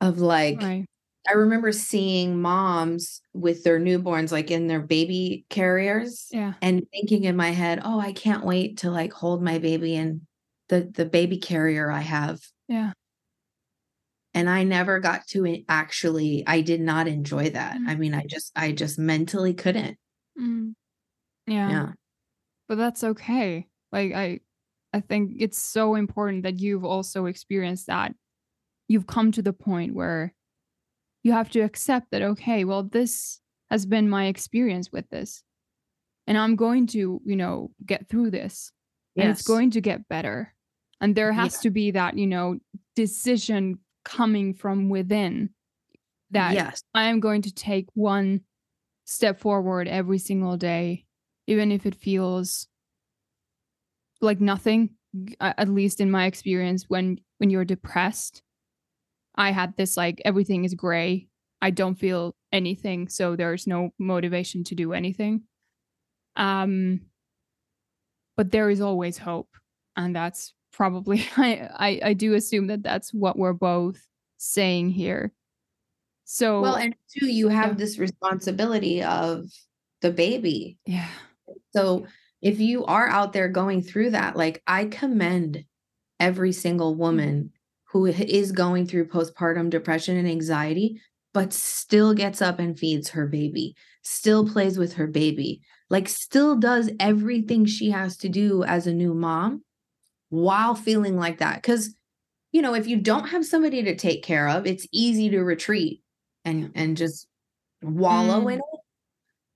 Of 0.00 0.18
like, 0.18 0.60
right. 0.60 0.86
I 1.28 1.32
remember 1.34 1.72
seeing 1.72 2.40
moms 2.40 3.20
with 3.32 3.64
their 3.64 3.78
newborns 3.78 4.32
like 4.32 4.50
in 4.50 4.66
their 4.66 4.80
baby 4.80 5.44
carriers. 5.48 6.28
Yeah. 6.30 6.54
And 6.60 6.86
thinking 6.92 7.24
in 7.24 7.36
my 7.36 7.50
head, 7.50 7.80
oh, 7.84 8.00
I 8.00 8.12
can't 8.12 8.44
wait 8.44 8.78
to 8.78 8.90
like 8.90 9.12
hold 9.12 9.42
my 9.42 9.58
baby 9.58 9.94
in 9.94 10.26
the 10.68 10.80
the 10.80 11.04
baby 11.04 11.38
carrier 11.38 11.90
I 11.90 12.00
have. 12.00 12.40
Yeah 12.68 12.92
and 14.34 14.48
i 14.48 14.62
never 14.62 14.98
got 14.98 15.26
to 15.26 15.62
actually 15.68 16.44
i 16.46 16.60
did 16.60 16.80
not 16.80 17.08
enjoy 17.08 17.50
that 17.50 17.76
mm. 17.76 17.88
i 17.88 17.94
mean 17.94 18.14
i 18.14 18.24
just 18.26 18.52
i 18.56 18.72
just 18.72 18.98
mentally 18.98 19.54
couldn't 19.54 19.98
mm. 20.38 20.72
yeah 21.46 21.70
yeah 21.70 21.88
but 22.68 22.76
that's 22.76 23.04
okay 23.04 23.66
like 23.90 24.12
i 24.12 24.40
i 24.92 25.00
think 25.00 25.32
it's 25.38 25.58
so 25.58 25.94
important 25.94 26.42
that 26.42 26.58
you've 26.58 26.84
also 26.84 27.26
experienced 27.26 27.86
that 27.86 28.14
you've 28.88 29.06
come 29.06 29.32
to 29.32 29.42
the 29.42 29.52
point 29.52 29.94
where 29.94 30.34
you 31.22 31.32
have 31.32 31.50
to 31.50 31.60
accept 31.60 32.10
that 32.10 32.22
okay 32.22 32.64
well 32.64 32.82
this 32.82 33.40
has 33.70 33.86
been 33.86 34.08
my 34.08 34.26
experience 34.26 34.90
with 34.92 35.08
this 35.10 35.42
and 36.26 36.36
i'm 36.36 36.56
going 36.56 36.86
to 36.86 37.20
you 37.24 37.36
know 37.36 37.70
get 37.84 38.08
through 38.08 38.30
this 38.30 38.72
yes. 39.14 39.24
and 39.24 39.32
it's 39.32 39.42
going 39.42 39.70
to 39.70 39.80
get 39.80 40.08
better 40.08 40.54
and 41.00 41.14
there 41.14 41.32
has 41.32 41.54
yeah. 41.56 41.60
to 41.62 41.70
be 41.70 41.90
that 41.90 42.16
you 42.16 42.26
know 42.26 42.58
decision 42.96 43.78
coming 44.04 44.52
from 44.52 44.88
within 44.88 45.50
that 46.32 46.54
yes. 46.54 46.82
I 46.94 47.04
am 47.04 47.20
going 47.20 47.42
to 47.42 47.54
take 47.54 47.88
one 47.94 48.40
step 49.04 49.38
forward 49.38 49.86
every 49.86 50.18
single 50.18 50.56
day, 50.56 51.04
even 51.46 51.70
if 51.70 51.86
it 51.86 51.94
feels 51.94 52.66
like 54.22 54.40
nothing. 54.40 54.90
At 55.40 55.68
least 55.68 56.00
in 56.00 56.10
my 56.10 56.26
experience, 56.26 56.84
when 56.88 57.18
when 57.38 57.50
you're 57.50 57.66
depressed, 57.66 58.42
I 59.34 59.50
had 59.50 59.76
this 59.76 59.96
like 59.96 60.22
everything 60.24 60.64
is 60.64 60.74
gray. 60.74 61.28
I 61.60 61.70
don't 61.70 61.94
feel 61.94 62.34
anything, 62.50 63.08
so 63.08 63.36
there's 63.36 63.66
no 63.66 63.90
motivation 63.98 64.64
to 64.64 64.74
do 64.74 64.92
anything. 64.92 65.42
Um, 66.36 67.02
but 68.36 68.50
there 68.50 68.70
is 68.70 68.80
always 68.80 69.18
hope, 69.18 69.48
and 69.96 70.16
that's 70.16 70.54
probably 70.72 71.26
I, 71.36 71.68
I 71.76 72.00
I 72.10 72.12
do 72.14 72.34
assume 72.34 72.68
that 72.68 72.82
that's 72.82 73.12
what 73.12 73.38
we're 73.38 73.52
both 73.52 74.00
saying 74.38 74.90
here. 74.90 75.32
So 76.24 76.62
well, 76.62 76.76
and 76.76 76.94
two, 77.14 77.26
you 77.26 77.48
have 77.48 77.70
yeah. 77.70 77.76
this 77.76 77.98
responsibility 77.98 79.02
of 79.02 79.44
the 80.00 80.10
baby. 80.10 80.78
Yeah. 80.86 81.08
So 81.74 82.06
if 82.42 82.58
you 82.58 82.84
are 82.84 83.08
out 83.08 83.32
there 83.32 83.48
going 83.48 83.82
through 83.82 84.10
that, 84.10 84.36
like 84.36 84.62
I 84.66 84.86
commend 84.86 85.64
every 86.18 86.52
single 86.52 86.96
woman 86.96 87.52
who 87.84 88.06
is 88.06 88.52
going 88.52 88.86
through 88.86 89.08
postpartum 89.08 89.70
depression 89.70 90.16
and 90.16 90.28
anxiety, 90.28 91.00
but 91.32 91.52
still 91.52 92.14
gets 92.14 92.42
up 92.42 92.58
and 92.58 92.78
feeds 92.78 93.10
her 93.10 93.26
baby, 93.26 93.74
still 94.02 94.46
plays 94.46 94.76
with 94.76 94.94
her 94.94 95.06
baby, 95.06 95.60
like 95.88 96.08
still 96.08 96.56
does 96.56 96.90
everything 96.98 97.64
she 97.64 97.90
has 97.90 98.16
to 98.18 98.28
do 98.28 98.64
as 98.64 98.86
a 98.86 98.94
new 98.94 99.14
mom 99.14 99.62
while 100.30 100.74
feeling 100.74 101.16
like 101.16 101.38
that. 101.38 101.56
Because, 101.56 101.94
you 102.50 102.60
know, 102.60 102.74
if 102.74 102.86
you 102.86 102.96
don't 102.96 103.28
have 103.28 103.46
somebody 103.46 103.82
to 103.84 103.94
take 103.94 104.22
care 104.24 104.48
of, 104.48 104.66
it's 104.66 104.86
easy 104.90 105.30
to 105.30 105.40
retreat 105.42 106.02
and 106.44 106.72
and 106.74 106.96
just 106.96 107.28
wallow 107.82 108.40
mm. 108.46 108.54
in 108.54 108.58
it. 108.58 108.80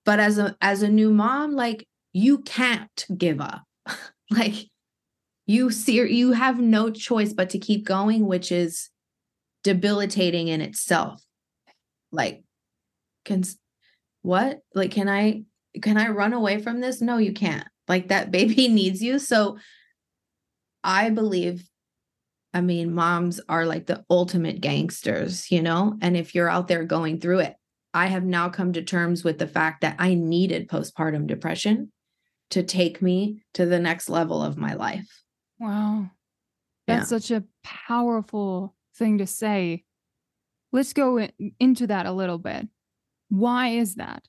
But 0.05 0.21
as 0.21 0.39
a 0.39 0.57
as 0.61 0.83
a 0.83 0.89
new 0.89 1.11
mom, 1.11 1.53
like 1.53 1.89
you 2.17 2.39
can't 2.39 3.07
give 3.15 3.43
up. 3.43 3.65
like 4.31 4.71
you 5.45 5.71
see 5.71 6.01
you 6.01 6.33
have 6.33 6.59
no 6.59 6.89
choice 6.91 7.35
but 7.35 7.51
to 7.51 7.59
keep 7.59 7.85
going, 7.85 8.27
which 8.27 8.51
is 8.51 8.89
debilitating 9.63 10.49
in 10.49 10.63
itself. 10.63 11.23
Like, 12.11 12.43
can 13.27 13.45
what? 14.23 14.61
Like, 14.75 14.93
can 14.93 15.11
I 15.11 15.43
can 15.83 15.99
I 15.99 16.09
run 16.09 16.33
away 16.33 16.63
from 16.63 16.81
this? 16.81 17.03
No, 17.03 17.19
you 17.19 17.35
can't. 17.35 17.69
Like 17.87 18.09
that 18.09 18.31
baby 18.39 18.69
needs 18.69 19.03
you. 19.03 19.19
So 19.19 19.59
I 20.83 21.11
believe, 21.11 21.69
I 22.55 22.63
mean, 22.63 22.95
moms 22.95 23.41
are 23.47 23.67
like 23.67 23.87
the 23.87 24.05
ultimate 24.09 24.63
gangsters, 24.63 25.51
you 25.53 25.61
know? 25.61 25.99
And 26.01 26.17
if 26.17 26.35
you're 26.35 26.49
out 26.49 26.67
there 26.67 26.85
going 26.85 27.21
through 27.21 27.41
it, 27.41 27.57
I 27.93 28.07
have 28.07 28.25
now 28.25 28.49
come 28.49 28.73
to 28.73 28.83
terms 28.83 29.23
with 29.23 29.39
the 29.39 29.47
fact 29.47 29.83
that 29.83 29.97
I 29.99 30.15
needed 30.15 30.69
postpartum 30.69 31.27
depression 31.27 31.93
to 32.51 32.63
take 32.63 33.03
me 33.03 33.43
to 33.55 33.67
the 33.67 33.79
next 33.79 34.09
level 34.09 34.43
of 34.43 34.57
my 34.57 34.75
life. 34.75 35.23
Wow. 35.59 36.11
That's 36.87 37.11
yeah. 37.11 37.19
such 37.19 37.31
a 37.31 37.45
powerful 37.65 38.75
thing 38.97 39.19
to 39.19 39.27
say. 39.27 39.85
Let's 40.73 40.93
go 40.93 41.19
in, 41.19 41.33
into 41.59 41.87
that 41.89 42.07
a 42.07 42.13
little 42.13 42.39
bit. 42.39 42.69
Why 43.29 43.69
is 43.69 43.97
that? 43.97 44.23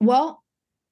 Well, 0.00 0.42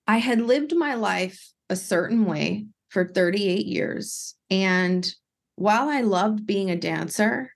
I 0.06 0.18
had 0.18 0.40
lived 0.40 0.74
my 0.74 0.94
life 0.94 1.52
a 1.68 1.76
certain 1.76 2.24
way 2.24 2.66
for 2.88 3.06
38 3.06 3.66
years. 3.66 4.34
And 4.50 5.12
while 5.56 5.88
I 5.88 6.02
loved 6.02 6.46
being 6.46 6.70
a 6.70 6.76
dancer, 6.76 7.52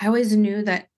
I 0.00 0.06
always 0.06 0.36
knew 0.36 0.62
that 0.62 0.88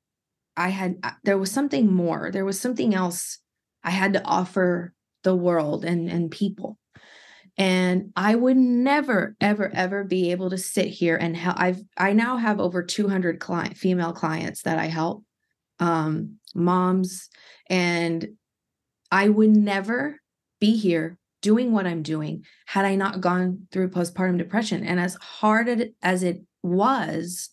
I 0.57 0.69
had, 0.69 0.99
uh, 1.02 1.12
there 1.25 1.38
was 1.38 1.50
something 1.50 1.93
more. 1.93 2.31
There 2.31 2.45
was 2.45 2.61
something 2.61 2.95
else 2.95 3.38
I 3.83 3.90
had 3.90 4.12
to 4.12 4.25
offer 4.25 4.93
the 5.23 5.35
world 5.35 5.85
and, 5.85 6.09
and 6.09 6.31
people. 6.31 6.79
And 7.57 8.12
I 8.17 8.35
would 8.35 8.57
never, 8.57 9.37
ever, 9.41 9.71
ever 9.75 10.05
be 10.05 10.31
able 10.31 10.50
to 10.50 10.59
sit 10.59 10.87
here 10.87 11.17
and 11.17 11.37
help. 11.37 11.57
I've, 11.59 11.83
I 11.97 12.12
now 12.12 12.37
have 12.37 12.61
over 12.61 12.83
200 12.83 13.39
client, 13.39 13.77
female 13.77 14.12
clients 14.12 14.62
that 14.62 14.79
I 14.79 14.87
help, 14.87 15.25
um, 15.79 16.39
moms, 16.55 17.29
and 17.69 18.29
I 19.11 19.29
would 19.29 19.50
never 19.50 20.21
be 20.61 20.77
here 20.77 21.19
doing 21.43 21.73
what 21.73 21.87
I'm 21.87 22.03
doing 22.03 22.45
had 22.67 22.85
I 22.85 22.95
not 22.95 23.21
gone 23.21 23.67
through 23.73 23.91
postpartum 23.91 24.39
depression. 24.39 24.85
And 24.85 25.00
as 25.00 25.15
hard 25.17 25.93
as 26.03 26.23
it 26.23 26.43
was, 26.62 27.50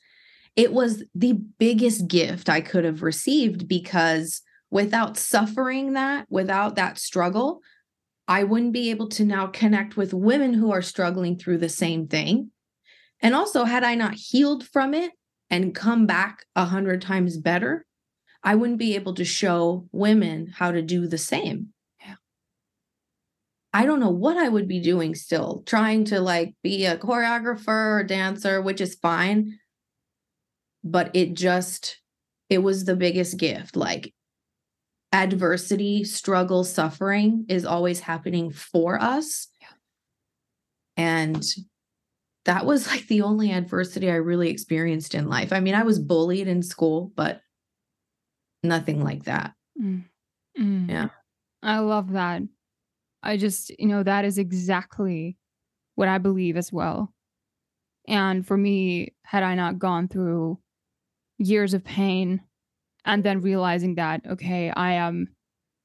it 0.56 0.74
was 0.74 1.04
the 1.16 1.34
biggest 1.34 2.08
gift 2.08 2.50
I 2.50 2.62
could 2.62 2.84
have 2.84 3.04
received 3.04 3.68
because 3.68 4.42
without 4.70 5.18
suffering 5.18 5.94
that, 5.94 6.26
without 6.30 6.76
that 6.76 6.98
struggle, 6.98 7.62
I 8.28 8.44
wouldn't 8.44 8.74
be 8.74 8.90
able 8.90 9.08
to 9.10 9.26
now 9.26 9.48
connect 9.48 9.96
with 9.96 10.14
women 10.14 10.54
who 10.54 10.72
are 10.72 10.82
struggling 10.82 11.38
through 11.38 11.60
the 11.60 11.70
same 11.70 12.08
thing. 12.08 12.52
And 13.22 13.34
also, 13.34 13.64
had 13.64 13.84
I 13.84 13.96
not 13.96 14.16
healed 14.16 14.68
from 14.68 14.94
it 14.94 15.12
and 15.50 15.74
come 15.74 16.06
back 16.06 16.46
a 16.56 16.66
hundred 16.66 17.02
times 17.02 17.38
better, 17.38 17.86
I 18.44 18.56
wouldn't 18.56 18.80
be 18.80 18.96
able 18.96 19.16
to 19.16 19.26
show 19.26 19.88
women 19.92 20.48
how 20.48 20.72
to 20.72 20.82
do 20.82 21.08
the 21.08 21.18
same. 21.18 21.70
I 23.74 23.86
don't 23.86 24.00
know 24.00 24.10
what 24.10 24.38
I 24.38 24.50
would 24.50 24.68
be 24.68 24.80
doing 24.80 25.14
still, 25.14 25.62
trying 25.68 26.06
to 26.06 26.20
like 26.20 26.56
be 26.64 26.86
a 26.86 26.98
choreographer 26.98 28.00
or 28.00 28.04
dancer, 28.04 28.62
which 28.62 28.82
is 28.82 28.96
fine. 28.96 29.60
But 30.84 31.12
it 31.14 31.36
just 31.36 32.00
it 32.50 32.60
was 32.60 32.86
the 32.86 32.96
biggest 32.96 33.38
gift. 33.38 33.76
Like 33.76 34.14
adversity, 35.12 36.04
struggle, 36.04 36.64
suffering 36.64 37.46
is 37.50 37.66
always 37.66 38.00
happening 38.00 38.52
for 38.52 39.02
us. 39.02 39.48
Yeah. 39.62 39.68
And 40.98 41.44
that 42.46 42.66
was 42.66 42.88
like 42.88 43.08
the 43.08 43.22
only 43.22 43.52
adversity 43.52 44.10
I 44.10 44.16
really 44.16 44.50
experienced 44.50 45.16
in 45.16 45.30
life. 45.30 45.52
I 45.54 45.60
mean, 45.60 45.76
I 45.76 45.84
was 45.84 46.00
bullied 46.00 46.48
in 46.48 46.64
school, 46.64 47.12
but 47.16 47.42
nothing 48.64 49.04
like 49.04 49.26
that. 49.26 49.54
Mm. 49.82 50.06
Mm. 50.60 50.90
Yeah. 50.90 51.10
I 51.62 51.80
love 51.80 52.12
that. 52.14 52.42
I 53.24 53.38
just, 53.38 53.78
you 53.80 53.88
know, 53.88 54.04
that 54.04 54.26
is 54.26 54.38
exactly 54.38 55.38
what 55.96 56.08
I 56.08 56.18
believe 56.18 56.58
as 56.58 56.72
well. 56.72 57.14
And 58.08 58.46
for 58.48 58.56
me, 58.56 59.14
had 59.24 59.44
I 59.44 59.56
not 59.56 59.80
gone 59.80 60.08
through 60.08 60.60
years 61.38 61.74
of 61.74 61.84
pain 61.84 62.42
and 63.08 63.24
then 63.24 63.42
realizing 63.42 63.96
that, 63.96 64.22
okay, 64.30 64.70
I 64.70 64.94
am 64.94 65.30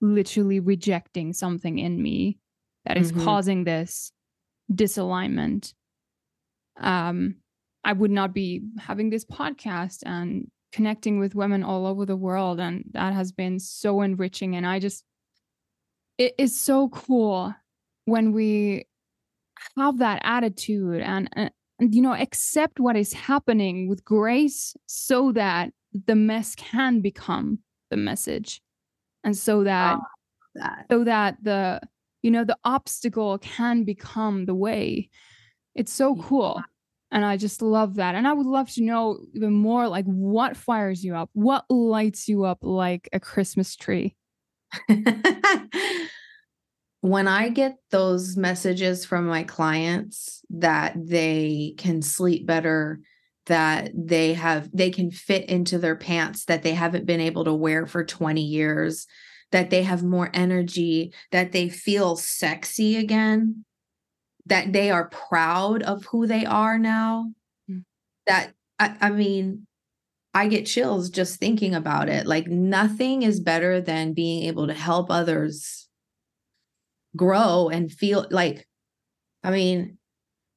literally 0.00 0.59
rejecting 0.61 1.33
something 1.33 1.79
in 1.79 2.02
me 2.02 2.38
that 2.85 2.97
is 2.99 3.12
mm-hmm. 3.12 3.25
causing 3.25 3.64
this 3.64 4.12
disalignment, 4.71 5.73
um, 6.81 7.37
I 7.85 7.93
would 7.93 8.11
not 8.11 8.35
be 8.35 8.62
having 8.79 9.11
this 9.11 9.25
podcast 9.25 10.02
and 10.05 10.50
connecting 10.73 11.21
with 11.21 11.37
women 11.37 11.62
all 11.62 11.87
over 11.87 12.05
the 12.05 12.17
world. 12.17 12.59
And 12.59 12.85
that 12.93 13.12
has 13.12 13.31
been 13.31 13.61
so 13.61 14.02
enriching. 14.02 14.57
And 14.57 14.67
I 14.67 14.81
just, 14.81 15.05
it 16.19 16.35
is 16.38 16.59
so 16.59 16.88
cool 16.88 17.55
when 18.05 18.33
we 18.33 18.87
have 19.76 19.99
that 19.99 20.23
attitude 20.25 21.02
and, 21.02 21.31
and 21.37 21.50
you 21.95 22.02
know 22.02 22.14
accept 22.14 22.81
what 22.81 22.97
is 22.97 23.12
happening 23.12 23.88
with 23.88 24.05
grace 24.05 24.76
so 24.87 25.33
that 25.33 25.73
the 26.06 26.14
mess 26.14 26.54
can 26.54 27.00
become 27.00 27.58
the 27.90 27.96
message. 27.96 28.61
And 29.25 29.37
so 29.37 29.64
that, 29.64 29.99
oh, 29.99 30.06
that. 30.56 30.87
so 30.90 31.04
that 31.04 31.37
the 31.42 31.80
you 32.22 32.30
know 32.30 32.44
the 32.44 32.58
obstacle 32.64 33.38
can 33.38 33.84
become 33.84 34.46
the 34.46 34.54
way. 34.54 35.11
It's 35.75 35.92
so 35.92 36.16
cool. 36.16 36.62
And 37.11 37.25
i 37.25 37.37
just 37.37 37.61
love 37.61 37.96
that. 37.96 38.14
And 38.14 38.26
i 38.26 38.32
would 38.32 38.46
love 38.46 38.70
to 38.72 38.82
know 38.82 39.18
even 39.34 39.52
more 39.52 39.88
like 39.88 40.06
what 40.06 40.56
fires 40.56 41.04
you 41.04 41.14
up? 41.14 41.30
What 41.32 41.64
lights 41.70 42.28
you 42.28 42.44
up 42.44 42.58
like 42.62 43.08
a 43.12 43.20
christmas 43.20 43.76
tree? 43.76 44.16
When 47.02 47.26
I 47.26 47.49
get 47.49 47.78
those 47.90 48.37
messages 48.37 49.04
from 49.04 49.26
my 49.26 49.42
clients 49.42 50.40
that 50.50 50.94
they 50.96 51.75
can 51.76 52.00
sleep 52.00 52.46
better, 52.46 53.00
that 53.46 53.90
they 53.94 54.34
have 54.34 54.70
they 54.72 54.90
can 54.90 55.11
fit 55.11 55.49
into 55.49 55.78
their 55.78 55.96
pants 55.96 56.44
that 56.44 56.62
they 56.62 56.75
haven't 56.75 57.06
been 57.06 57.20
able 57.20 57.44
to 57.44 57.54
wear 57.54 57.87
for 57.87 58.04
20 58.04 58.40
years, 58.40 59.06
that 59.50 59.70
they 59.70 59.82
have 59.82 60.02
more 60.02 60.30
energy, 60.32 61.12
that 61.30 61.52
they 61.52 61.68
feel 61.68 62.16
sexy 62.16 62.96
again, 62.96 63.64
that 64.46 64.72
they 64.72 64.90
are 64.90 65.08
proud 65.08 65.82
of 65.82 66.04
who 66.06 66.26
they 66.26 66.46
are 66.46 66.78
now. 66.78 67.32
Mm. 67.70 67.84
That 68.26 68.52
I, 68.78 68.96
I 69.00 69.11
mean, 69.11 69.66
I 70.34 70.49
get 70.49 70.66
chills 70.66 71.11
just 71.11 71.38
thinking 71.38 71.75
about 71.75 72.08
it. 72.08 72.26
Like 72.26 72.46
nothing 72.46 73.22
is 73.22 73.40
better 73.40 73.80
than 73.80 74.14
being 74.14 74.44
able 74.44 74.68
to 74.68 74.75
help 74.75 75.11
others 75.11 75.88
grow 77.16 77.68
and 77.68 77.92
feel 77.92 78.26
like 78.30 78.66
i 79.44 79.50
mean 79.50 79.99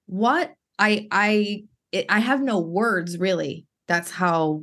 what 0.05 0.53
i 0.79 1.07
i 1.11 1.63
it, 1.95 2.05
i 2.09 2.19
have 2.19 2.41
no 2.41 2.59
words 2.59 3.17
really 3.17 3.65
that's 3.87 4.11
how 4.11 4.61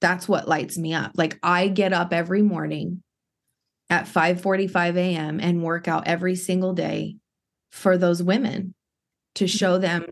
that's 0.00 0.28
what 0.28 0.48
lights 0.48 0.78
me 0.78 0.92
up 0.94 1.12
like 1.14 1.38
i 1.42 1.68
get 1.68 1.92
up 1.92 2.12
every 2.12 2.42
morning 2.42 3.02
at 3.90 4.04
5:45 4.04 4.96
a.m. 4.96 5.40
and 5.40 5.62
work 5.62 5.88
out 5.88 6.06
every 6.06 6.36
single 6.36 6.74
day 6.74 7.16
for 7.70 7.96
those 7.96 8.22
women 8.22 8.74
to 9.34 9.44
mm-hmm. 9.44 9.56
show 9.56 9.78
them 9.78 10.04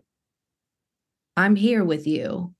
I'm 1.35 1.55
here 1.55 1.83
with 1.83 2.07
you 2.07 2.55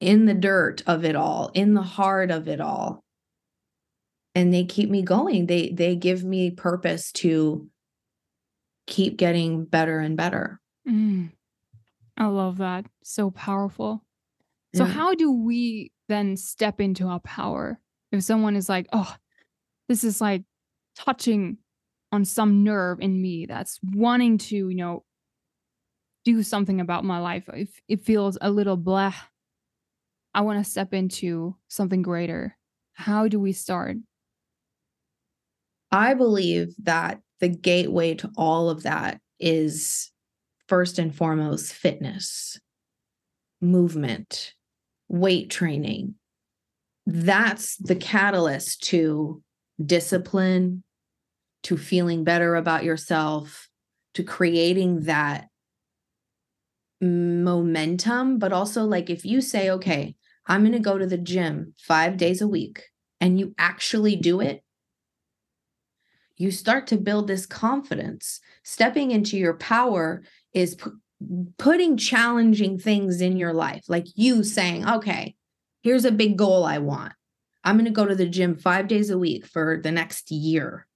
in 0.00 0.26
the 0.26 0.34
dirt 0.34 0.82
of 0.86 1.02
it 1.02 1.16
all, 1.16 1.50
in 1.54 1.72
the 1.72 1.82
heart 1.82 2.30
of 2.30 2.48
it 2.48 2.60
all 2.60 3.02
and 4.34 4.52
they 4.52 4.64
keep 4.64 4.90
me 4.90 5.02
going 5.02 5.46
they 5.46 5.70
they 5.70 5.96
give 5.96 6.24
me 6.24 6.50
purpose 6.50 7.12
to 7.12 7.68
keep 8.86 9.16
getting 9.16 9.64
better 9.64 9.98
and 10.00 10.16
better 10.16 10.60
mm. 10.88 11.30
I 12.20 12.26
love 12.26 12.58
that 12.58 12.86
so 13.02 13.30
powerful. 13.30 14.04
So 14.76 14.84
yeah. 14.84 14.92
how 14.92 15.14
do 15.16 15.32
we 15.32 15.90
then 16.08 16.36
step 16.36 16.80
into 16.80 17.08
our 17.08 17.18
power 17.18 17.80
if 18.12 18.22
someone 18.22 18.54
is 18.54 18.68
like 18.68 18.86
oh 18.92 19.16
this 19.88 20.04
is 20.04 20.20
like 20.20 20.44
touching 20.94 21.58
on 22.12 22.24
some 22.24 22.62
nerve 22.62 23.00
in 23.00 23.20
me 23.20 23.46
that's 23.46 23.80
wanting 23.82 24.38
to 24.38 24.68
you 24.68 24.76
know 24.76 25.04
do 26.24 26.44
something 26.44 26.80
about 26.80 27.04
my 27.04 27.18
life 27.18 27.48
uh, 27.48 27.56
if 27.56 27.80
it 27.88 28.04
feels 28.04 28.38
a 28.40 28.50
little 28.50 28.76
blah 28.76 29.14
i 30.34 30.40
want 30.40 30.64
to 30.64 30.70
step 30.70 30.94
into 30.94 31.56
something 31.68 32.02
greater. 32.02 32.56
How 32.92 33.28
do 33.28 33.40
we 33.40 33.52
start? 33.52 33.96
I 35.90 36.14
believe 36.14 36.74
that 36.82 37.20
the 37.40 37.48
gateway 37.48 38.14
to 38.14 38.30
all 38.36 38.68
of 38.70 38.82
that 38.82 39.20
is 39.38 40.12
first 40.70 41.00
and 41.00 41.12
foremost 41.12 41.72
fitness, 41.72 42.60
movement, 43.60 44.54
weight 45.08 45.50
training. 45.50 46.14
That's 47.06 47.76
the 47.76 47.96
catalyst 47.96 48.84
to 48.84 49.42
discipline, 49.84 50.84
to 51.64 51.76
feeling 51.76 52.22
better 52.22 52.54
about 52.54 52.84
yourself, 52.84 53.68
to 54.14 54.22
creating 54.22 55.00
that 55.06 55.48
momentum. 57.00 58.38
But 58.38 58.52
also, 58.52 58.84
like, 58.84 59.10
if 59.10 59.24
you 59.24 59.40
say, 59.40 59.70
okay, 59.70 60.14
I'm 60.46 60.60
going 60.60 60.72
to 60.72 60.78
go 60.78 60.96
to 60.96 61.06
the 61.06 61.18
gym 61.18 61.74
five 61.78 62.16
days 62.16 62.40
a 62.40 62.48
week 62.48 62.84
and 63.20 63.40
you 63.40 63.56
actually 63.58 64.14
do 64.14 64.40
it, 64.40 64.62
you 66.36 66.50
start 66.50 66.86
to 66.86 66.96
build 66.96 67.26
this 67.26 67.44
confidence. 67.44 68.40
Stepping 68.62 69.10
into 69.10 69.36
your 69.36 69.54
power 69.54 70.22
is 70.52 70.74
p- 70.74 70.90
putting 71.58 71.96
challenging 71.96 72.78
things 72.78 73.20
in 73.20 73.36
your 73.36 73.52
life, 73.52 73.84
like 73.88 74.06
you 74.14 74.42
saying, 74.42 74.88
okay, 74.88 75.34
here's 75.82 76.04
a 76.04 76.12
big 76.12 76.36
goal 76.36 76.64
I 76.64 76.78
want. 76.78 77.12
I'm 77.62 77.76
going 77.76 77.84
to 77.84 77.90
go 77.90 78.06
to 78.06 78.14
the 78.14 78.28
gym 78.28 78.56
five 78.56 78.88
days 78.88 79.10
a 79.10 79.18
week 79.18 79.46
for 79.46 79.80
the 79.82 79.92
next 79.92 80.30
year. 80.30 80.86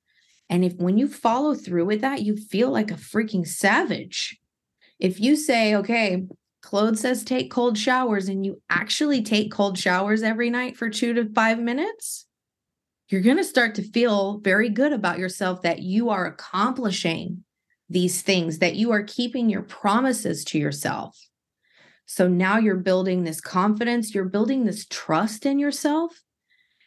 And 0.49 0.65
if 0.65 0.75
when 0.77 0.99
you 0.99 1.09
follow 1.09 1.55
through 1.55 1.87
with 1.87 2.01
that, 2.01 2.23
you 2.23 2.37
feel 2.37 2.71
like 2.71 2.91
a 2.91 2.95
freaking 2.95 3.47
savage. 3.47 4.39
If 4.99 5.21
you 5.21 5.37
say, 5.37 5.75
okay, 5.77 6.25
Claude 6.63 6.99
says 6.99 7.25
take 7.25 7.51
cold 7.51 7.77
showers, 7.77 8.29
and 8.29 8.45
you 8.45 8.63
actually 8.71 9.23
take 9.23 9.53
cold 9.53 9.79
showers 9.79 10.23
every 10.23 10.49
night 10.49 10.77
for 10.77 10.89
two 10.89 11.13
to 11.15 11.31
five 11.35 11.59
minutes, 11.59 12.27
you're 13.09 13.21
going 13.21 13.37
to 13.37 13.45
start 13.45 13.75
to 13.75 13.83
feel 13.83 14.39
very 14.39 14.71
good 14.71 14.93
about 14.93 15.19
yourself 15.19 15.63
that 15.63 15.81
you 15.81 16.09
are 16.09 16.25
accomplishing 16.25 17.44
these 17.95 18.21
things, 18.21 18.59
that 18.59 18.77
you 18.77 18.93
are 18.93 19.03
keeping 19.03 19.49
your 19.49 19.63
promises 19.63 20.45
to 20.45 20.59
yourself. 20.59 21.19
So 22.05 22.29
now 22.29 22.59
you're 22.59 22.77
building 22.77 23.25
this 23.25 23.41
confidence, 23.41 24.15
you're 24.15 24.27
building 24.27 24.67
this 24.67 24.85
trust 24.91 25.47
in 25.47 25.59
yourself. 25.59 26.21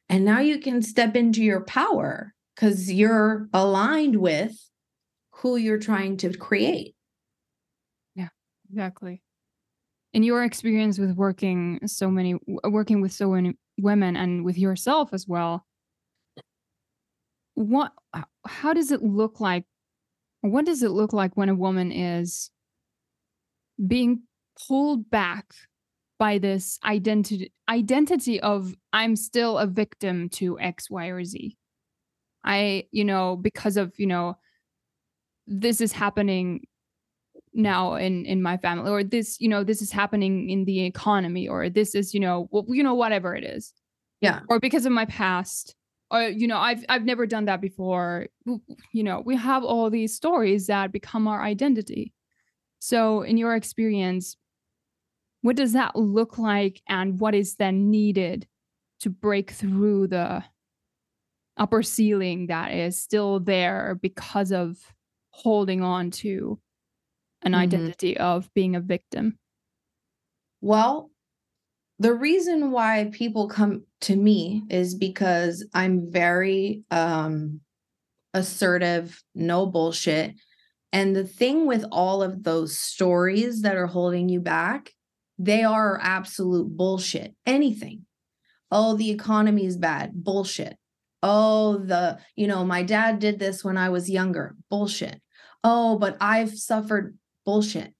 And 0.09 0.23
now 0.23 0.39
you 0.39 0.59
can 0.59 0.81
step 0.83 1.15
into 1.15 1.43
your 1.43 1.61
power 1.61 2.35
because 2.55 2.91
you're 2.91 3.49
aligned 3.51 4.17
with 4.17 4.55
who 5.31 5.57
you're 5.57 5.79
trying 5.79 6.17
to 6.17 6.33
create. 6.37 6.95
Yeah, 8.15 8.29
exactly. 8.69 9.23
In 10.13 10.23
your 10.23 10.43
experience 10.43 10.99
with 10.99 11.15
working 11.15 11.79
so 11.85 12.09
many, 12.09 12.35
working 12.63 13.01
with 13.01 13.11
so 13.11 13.31
many 13.31 13.57
women 13.77 14.15
and 14.15 14.45
with 14.45 14.57
yourself 14.57 15.13
as 15.13 15.27
well, 15.27 15.65
what 17.55 17.91
how 18.45 18.73
does 18.73 18.91
it 18.91 19.01
look 19.01 19.39
like 19.39 19.65
what 20.41 20.65
does 20.65 20.83
it 20.83 20.91
look 20.91 21.13
like 21.13 21.35
when 21.35 21.49
a 21.49 21.55
woman 21.55 21.91
is 21.91 22.51
being 23.85 24.21
pulled 24.67 25.09
back 25.09 25.53
by 26.17 26.37
this 26.37 26.79
identity 26.83 27.53
identity 27.69 28.39
of 28.39 28.73
i'm 28.91 29.15
still 29.15 29.57
a 29.57 29.67
victim 29.67 30.29
to 30.29 30.59
x 30.59 30.89
y 30.89 31.07
or 31.07 31.23
z 31.23 31.55
i 32.43 32.83
you 32.91 33.05
know 33.05 33.35
because 33.35 33.77
of 33.77 33.93
you 33.97 34.07
know 34.07 34.35
this 35.45 35.79
is 35.79 35.91
happening 35.91 36.65
now 37.53 37.95
in 37.95 38.25
in 38.25 38.41
my 38.41 38.57
family 38.57 38.89
or 38.89 39.03
this 39.03 39.39
you 39.39 39.49
know 39.49 39.63
this 39.63 39.81
is 39.81 39.91
happening 39.91 40.49
in 40.49 40.65
the 40.65 40.85
economy 40.85 41.47
or 41.47 41.69
this 41.69 41.95
is 41.95 42.13
you 42.13 42.19
know 42.19 42.47
well, 42.51 42.65
you 42.69 42.83
know 42.83 42.93
whatever 42.93 43.35
it 43.35 43.43
is. 43.43 43.73
Yeah. 44.21 44.41
Or 44.49 44.59
because 44.59 44.85
of 44.85 44.91
my 44.91 45.05
past 45.05 45.75
or 46.11 46.23
you 46.23 46.47
know 46.47 46.57
i've 46.57 46.83
i've 46.89 47.05
never 47.05 47.25
done 47.25 47.45
that 47.45 47.61
before 47.61 48.27
you 48.93 49.03
know 49.03 49.21
we 49.25 49.35
have 49.35 49.63
all 49.63 49.89
these 49.89 50.15
stories 50.15 50.67
that 50.67 50.91
become 50.91 51.27
our 51.27 51.41
identity 51.41 52.13
so 52.79 53.21
in 53.21 53.37
your 53.37 53.55
experience 53.55 54.37
what 55.41 55.55
does 55.55 55.73
that 55.73 55.95
look 55.95 56.37
like 56.37 56.81
and 56.87 57.19
what 57.19 57.35
is 57.35 57.55
then 57.55 57.89
needed 57.89 58.47
to 58.99 59.09
break 59.09 59.51
through 59.51 60.07
the 60.07 60.43
upper 61.57 61.83
ceiling 61.83 62.47
that 62.47 62.71
is 62.71 63.01
still 63.01 63.39
there 63.39 63.97
because 64.01 64.51
of 64.51 64.77
holding 65.31 65.81
on 65.81 66.11
to 66.11 66.59
an 67.41 67.51
mm-hmm. 67.51 67.61
identity 67.61 68.17
of 68.17 68.53
being 68.53 68.75
a 68.75 68.79
victim? 68.79 69.37
Well, 70.61 71.11
the 71.99 72.13
reason 72.13 72.71
why 72.71 73.09
people 73.11 73.47
come 73.47 73.83
to 74.01 74.15
me 74.15 74.63
is 74.69 74.95
because 74.95 75.67
I'm 75.73 76.11
very 76.11 76.83
um 76.91 77.61
assertive, 78.33 79.21
no 79.35 79.65
bullshit. 79.65 80.35
And 80.93 81.15
the 81.15 81.25
thing 81.25 81.65
with 81.65 81.83
all 81.91 82.23
of 82.23 82.43
those 82.43 82.77
stories 82.77 83.61
that 83.61 83.75
are 83.75 83.87
holding 83.87 84.29
you 84.29 84.39
back, 84.39 84.91
they 85.37 85.63
are 85.63 85.99
absolute 86.01 86.75
bullshit. 86.75 87.35
Anything. 87.45 88.05
Oh, 88.71 88.95
the 88.95 89.11
economy 89.11 89.65
is 89.65 89.77
bad. 89.77 90.11
Bullshit. 90.13 90.77
Oh, 91.23 91.77
the, 91.77 92.19
you 92.35 92.47
know, 92.47 92.63
my 92.63 92.83
dad 92.83 93.19
did 93.19 93.39
this 93.39 93.63
when 93.63 93.77
I 93.77 93.89
was 93.89 94.09
younger. 94.09 94.55
Bullshit. 94.69 95.21
Oh, 95.63 95.97
but 95.97 96.15
I've 96.21 96.57
suffered 96.57 97.17
bullshit. 97.45 97.93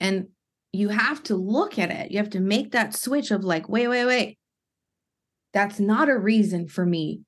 And 0.00 0.28
you 0.72 0.88
have 0.88 1.22
to 1.24 1.36
look 1.36 1.78
at 1.78 1.90
it. 1.90 2.10
You 2.10 2.18
have 2.18 2.30
to 2.30 2.40
make 2.40 2.72
that 2.72 2.94
switch 2.94 3.30
of 3.30 3.44
like, 3.44 3.68
wait, 3.68 3.88
wait, 3.88 4.06
wait. 4.06 4.38
That's 5.54 5.80
not 5.80 6.10
a 6.10 6.18
reason 6.18 6.68
for 6.68 6.84
me 6.84 7.22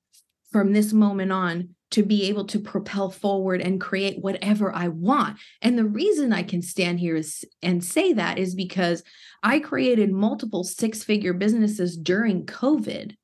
from 0.51 0.73
this 0.73 0.93
moment 0.93 1.31
on 1.31 1.69
to 1.91 2.03
be 2.03 2.27
able 2.27 2.45
to 2.45 2.59
propel 2.59 3.09
forward 3.09 3.61
and 3.61 3.79
create 3.79 4.21
whatever 4.21 4.73
I 4.73 4.89
want. 4.89 5.39
And 5.61 5.77
the 5.77 5.85
reason 5.85 6.33
I 6.33 6.43
can 6.43 6.61
stand 6.61 6.99
here 6.99 7.15
is, 7.15 7.45
and 7.61 7.83
say 7.83 8.11
that 8.13 8.37
is 8.37 8.55
because 8.55 9.03
I 9.41 9.59
created 9.59 10.11
multiple 10.11 10.65
six 10.65 11.03
figure 11.03 11.33
businesses 11.33 11.95
during 11.95 12.45
COVID. 12.45 13.15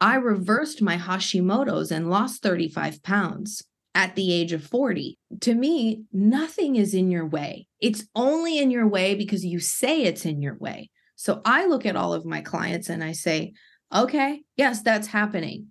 I 0.00 0.14
reversed 0.14 0.80
my 0.80 0.96
Hashimoto's 0.96 1.90
and 1.90 2.08
lost 2.08 2.42
35 2.42 3.02
pounds 3.02 3.62
at 3.94 4.16
the 4.16 4.32
age 4.32 4.52
of 4.52 4.64
40. 4.64 5.18
To 5.40 5.54
me, 5.54 6.04
nothing 6.12 6.76
is 6.76 6.94
in 6.94 7.10
your 7.10 7.26
way. 7.26 7.66
It's 7.80 8.06
only 8.14 8.58
in 8.58 8.70
your 8.70 8.88
way 8.88 9.14
because 9.14 9.44
you 9.44 9.60
say 9.60 10.04
it's 10.04 10.24
in 10.24 10.40
your 10.40 10.56
way. 10.56 10.90
So 11.16 11.42
I 11.44 11.66
look 11.66 11.84
at 11.84 11.96
all 11.96 12.14
of 12.14 12.24
my 12.24 12.40
clients 12.40 12.88
and 12.88 13.04
I 13.04 13.12
say, 13.12 13.52
okay, 13.94 14.42
yes, 14.56 14.82
that's 14.82 15.06
happening. 15.06 15.68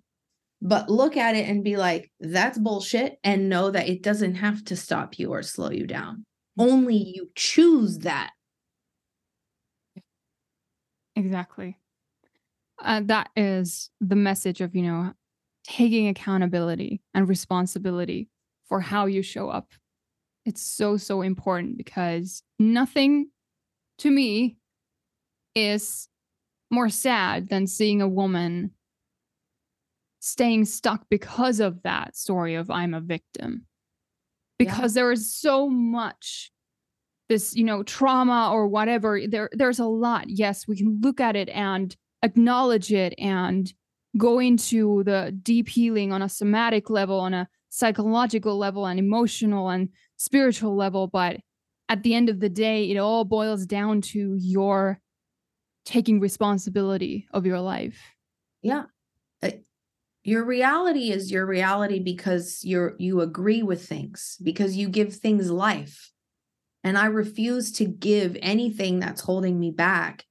But 0.62 0.88
look 0.88 1.16
at 1.16 1.36
it 1.36 1.48
and 1.48 1.62
be 1.62 1.76
like, 1.76 2.10
that's 2.18 2.58
bullshit. 2.58 3.18
And 3.22 3.48
know 3.48 3.70
that 3.70 3.88
it 3.88 4.02
doesn't 4.02 4.36
have 4.36 4.64
to 4.66 4.76
stop 4.76 5.18
you 5.18 5.30
or 5.32 5.42
slow 5.42 5.70
you 5.70 5.86
down. 5.86 6.24
Only 6.58 6.96
you 6.96 7.30
choose 7.34 7.98
that. 7.98 8.30
Exactly. 11.14 11.78
Uh, 12.82 13.00
that 13.04 13.30
is 13.36 13.90
the 14.00 14.16
message 14.16 14.60
of, 14.60 14.74
you 14.74 14.82
know, 14.82 15.12
taking 15.66 16.08
accountability 16.08 17.00
and 17.14 17.28
responsibility 17.28 18.28
for 18.68 18.80
how 18.80 19.06
you 19.06 19.22
show 19.22 19.48
up. 19.48 19.72
It's 20.44 20.62
so, 20.62 20.96
so 20.96 21.22
important 21.22 21.76
because 21.76 22.42
nothing 22.58 23.30
to 23.98 24.10
me 24.10 24.56
is 25.54 26.08
more 26.70 26.88
sad 26.88 27.48
than 27.48 27.66
seeing 27.66 28.02
a 28.02 28.08
woman 28.08 28.72
staying 30.20 30.64
stuck 30.64 31.06
because 31.08 31.60
of 31.60 31.82
that 31.82 32.16
story 32.16 32.54
of 32.56 32.70
I'm 32.70 32.94
a 32.94 33.00
victim. 33.00 33.66
Because 34.58 34.96
yeah. 34.96 35.02
there 35.02 35.12
is 35.12 35.32
so 35.32 35.68
much 35.68 36.50
this, 37.28 37.54
you 37.54 37.64
know, 37.64 37.82
trauma 37.82 38.50
or 38.52 38.68
whatever. 38.68 39.20
There 39.26 39.50
there's 39.52 39.78
a 39.78 39.86
lot. 39.86 40.24
Yes, 40.28 40.66
we 40.66 40.76
can 40.76 41.00
look 41.02 41.20
at 41.20 41.36
it 41.36 41.48
and 41.50 41.94
acknowledge 42.22 42.92
it 42.92 43.14
and 43.18 43.72
go 44.16 44.38
into 44.38 45.02
the 45.04 45.36
deep 45.42 45.68
healing 45.68 46.12
on 46.12 46.22
a 46.22 46.28
somatic 46.28 46.88
level, 46.88 47.20
on 47.20 47.34
a 47.34 47.48
psychological 47.68 48.56
level, 48.56 48.86
and 48.86 48.98
emotional 48.98 49.68
and 49.68 49.90
spiritual 50.16 50.74
level. 50.74 51.06
But 51.06 51.38
at 51.88 52.02
the 52.02 52.14
end 52.14 52.28
of 52.28 52.40
the 52.40 52.48
day, 52.48 52.90
it 52.90 52.96
all 52.96 53.24
boils 53.24 53.66
down 53.66 54.00
to 54.02 54.36
your 54.40 55.00
taking 55.86 56.20
responsibility 56.20 57.26
of 57.30 57.46
your 57.46 57.60
life. 57.60 57.98
Yeah. 58.60 58.84
Uh, 59.42 59.52
your 60.22 60.44
reality 60.44 61.10
is 61.10 61.30
your 61.30 61.46
reality 61.46 62.00
because 62.00 62.60
you're 62.62 62.96
you 62.98 63.22
agree 63.22 63.62
with 63.62 63.86
things 63.86 64.36
because 64.42 64.76
you 64.76 64.88
give 64.88 65.14
things 65.14 65.50
life 65.50 66.10
and 66.82 66.98
i 66.98 67.04
refuse 67.04 67.70
to 67.70 67.84
give 67.84 68.36
anything 68.40 68.98
that's 68.98 69.20
holding 69.20 69.60
me 69.60 69.70
back 69.70 70.24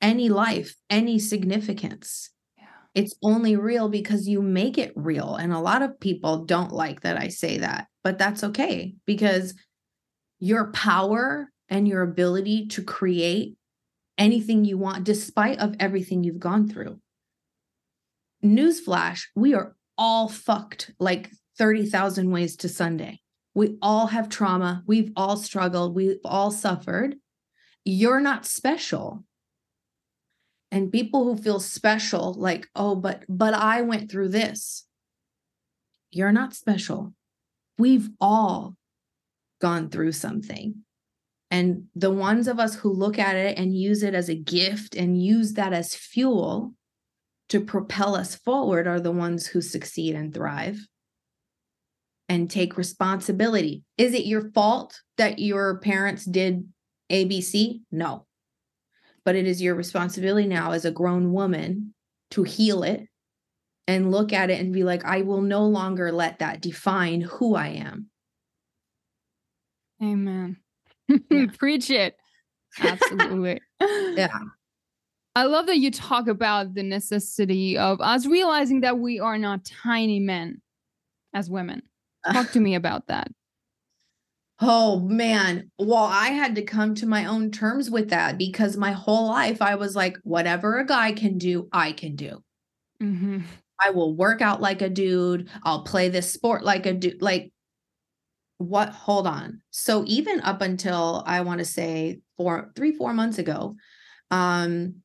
any 0.00 0.28
life 0.30 0.76
any 0.88 1.18
significance 1.18 2.30
it's 2.94 3.14
only 3.22 3.56
real 3.56 3.88
because 3.88 4.28
you 4.28 4.40
make 4.40 4.78
it 4.78 4.92
real. 4.94 5.34
And 5.34 5.52
a 5.52 5.58
lot 5.58 5.82
of 5.82 5.98
people 5.98 6.44
don't 6.44 6.72
like 6.72 7.00
that 7.00 7.20
I 7.20 7.28
say 7.28 7.58
that, 7.58 7.88
but 8.04 8.18
that's 8.18 8.44
okay 8.44 8.94
because 9.04 9.54
your 10.38 10.70
power 10.70 11.50
and 11.68 11.88
your 11.88 12.02
ability 12.02 12.68
to 12.68 12.82
create 12.82 13.56
anything 14.18 14.64
you 14.64 14.78
want, 14.78 15.04
despite 15.04 15.58
of 15.58 15.76
everything 15.80 16.24
you've 16.24 16.38
gone 16.38 16.68
through. 16.68 17.00
Newsflash, 18.44 19.24
we 19.34 19.54
are 19.54 19.76
all 19.96 20.28
fucked 20.28 20.90
like 20.98 21.30
30,000 21.58 22.30
ways 22.30 22.56
to 22.56 22.68
Sunday. 22.68 23.20
We 23.54 23.78
all 23.80 24.08
have 24.08 24.28
trauma. 24.28 24.82
We've 24.86 25.12
all 25.16 25.36
struggled. 25.36 25.94
We've 25.94 26.18
all 26.24 26.50
suffered. 26.50 27.16
You're 27.84 28.20
not 28.20 28.44
special 28.44 29.24
and 30.74 30.90
people 30.90 31.22
who 31.22 31.36
feel 31.36 31.60
special 31.60 32.34
like 32.34 32.68
oh 32.74 32.96
but 32.96 33.22
but 33.28 33.54
i 33.54 33.80
went 33.80 34.10
through 34.10 34.28
this 34.28 34.86
you're 36.10 36.32
not 36.32 36.52
special 36.52 37.14
we've 37.78 38.10
all 38.20 38.74
gone 39.60 39.88
through 39.88 40.10
something 40.10 40.74
and 41.54 41.84
the 41.94 42.10
ones 42.10 42.48
of 42.48 42.58
us 42.58 42.74
who 42.74 42.92
look 42.92 43.18
at 43.18 43.36
it 43.36 43.56
and 43.56 43.76
use 43.76 44.02
it 44.02 44.14
as 44.14 44.28
a 44.28 44.34
gift 44.34 44.94
and 44.94 45.22
use 45.22 45.54
that 45.54 45.72
as 45.72 45.94
fuel 45.94 46.74
to 47.48 47.60
propel 47.60 48.14
us 48.16 48.34
forward 48.34 48.86
are 48.86 49.00
the 49.00 49.12
ones 49.12 49.46
who 49.46 49.60
succeed 49.60 50.14
and 50.14 50.34
thrive 50.34 50.78
and 52.28 52.50
take 52.50 52.76
responsibility. 52.76 53.84
Is 53.98 54.14
it 54.14 54.26
your 54.26 54.50
fault 54.50 55.00
that 55.18 55.38
your 55.38 55.78
parents 55.78 56.24
did 56.24 56.66
ABC? 57.10 57.82
No 57.92 58.26
but 59.24 59.36
it 59.36 59.46
is 59.46 59.62
your 59.62 59.74
responsibility 59.74 60.46
now 60.46 60.72
as 60.72 60.84
a 60.84 60.90
grown 60.90 61.32
woman 61.32 61.94
to 62.30 62.42
heal 62.42 62.82
it 62.82 63.08
and 63.86 64.10
look 64.10 64.32
at 64.32 64.50
it 64.50 64.60
and 64.60 64.72
be 64.72 64.84
like, 64.84 65.04
I 65.04 65.22
will 65.22 65.42
no 65.42 65.64
longer 65.64 66.12
let 66.12 66.38
that 66.38 66.60
define 66.60 67.22
who 67.22 67.54
I 67.54 67.68
am. 67.68 68.10
Amen. 70.02 70.58
Yeah. 71.30 71.46
Preach 71.58 71.90
it. 71.90 72.16
Absolutely. 72.80 73.60
yeah. 73.80 74.38
I 75.36 75.44
love 75.44 75.66
that 75.66 75.78
you 75.78 75.90
talk 75.90 76.28
about 76.28 76.74
the 76.74 76.82
necessity 76.82 77.76
of 77.76 78.00
us 78.00 78.26
realizing 78.26 78.80
that 78.80 78.98
we 78.98 79.20
are 79.20 79.36
not 79.36 79.64
tiny 79.64 80.20
men 80.20 80.62
as 81.34 81.50
women. 81.50 81.82
Talk 82.32 82.52
to 82.52 82.60
me 82.60 82.74
about 82.74 83.08
that. 83.08 83.28
Oh 84.60 85.00
man. 85.00 85.70
Well, 85.78 86.04
I 86.04 86.28
had 86.28 86.54
to 86.54 86.62
come 86.62 86.94
to 86.96 87.06
my 87.06 87.26
own 87.26 87.50
terms 87.50 87.90
with 87.90 88.10
that 88.10 88.38
because 88.38 88.76
my 88.76 88.92
whole 88.92 89.28
life 89.28 89.60
I 89.60 89.74
was 89.74 89.96
like, 89.96 90.16
whatever 90.22 90.78
a 90.78 90.86
guy 90.86 91.12
can 91.12 91.38
do, 91.38 91.68
I 91.72 91.92
can 91.92 92.14
do. 92.14 92.42
Mm-hmm. 93.02 93.40
I 93.80 93.90
will 93.90 94.14
work 94.14 94.40
out 94.40 94.60
like 94.60 94.82
a 94.82 94.88
dude. 94.88 95.48
I'll 95.64 95.82
play 95.82 96.08
this 96.08 96.32
sport 96.32 96.64
like 96.64 96.86
a 96.86 96.94
dude. 96.94 97.20
Like, 97.20 97.52
what? 98.68 98.90
Hold 98.90 99.26
on. 99.26 99.60
So, 99.70 100.04
even 100.06 100.40
up 100.40 100.60
until 100.60 101.22
I 101.26 101.40
want 101.42 101.58
to 101.58 101.64
say 101.64 102.20
four, 102.36 102.72
three, 102.74 102.92
four 102.92 103.12
months 103.12 103.38
ago, 103.38 103.76
um, 104.30 104.96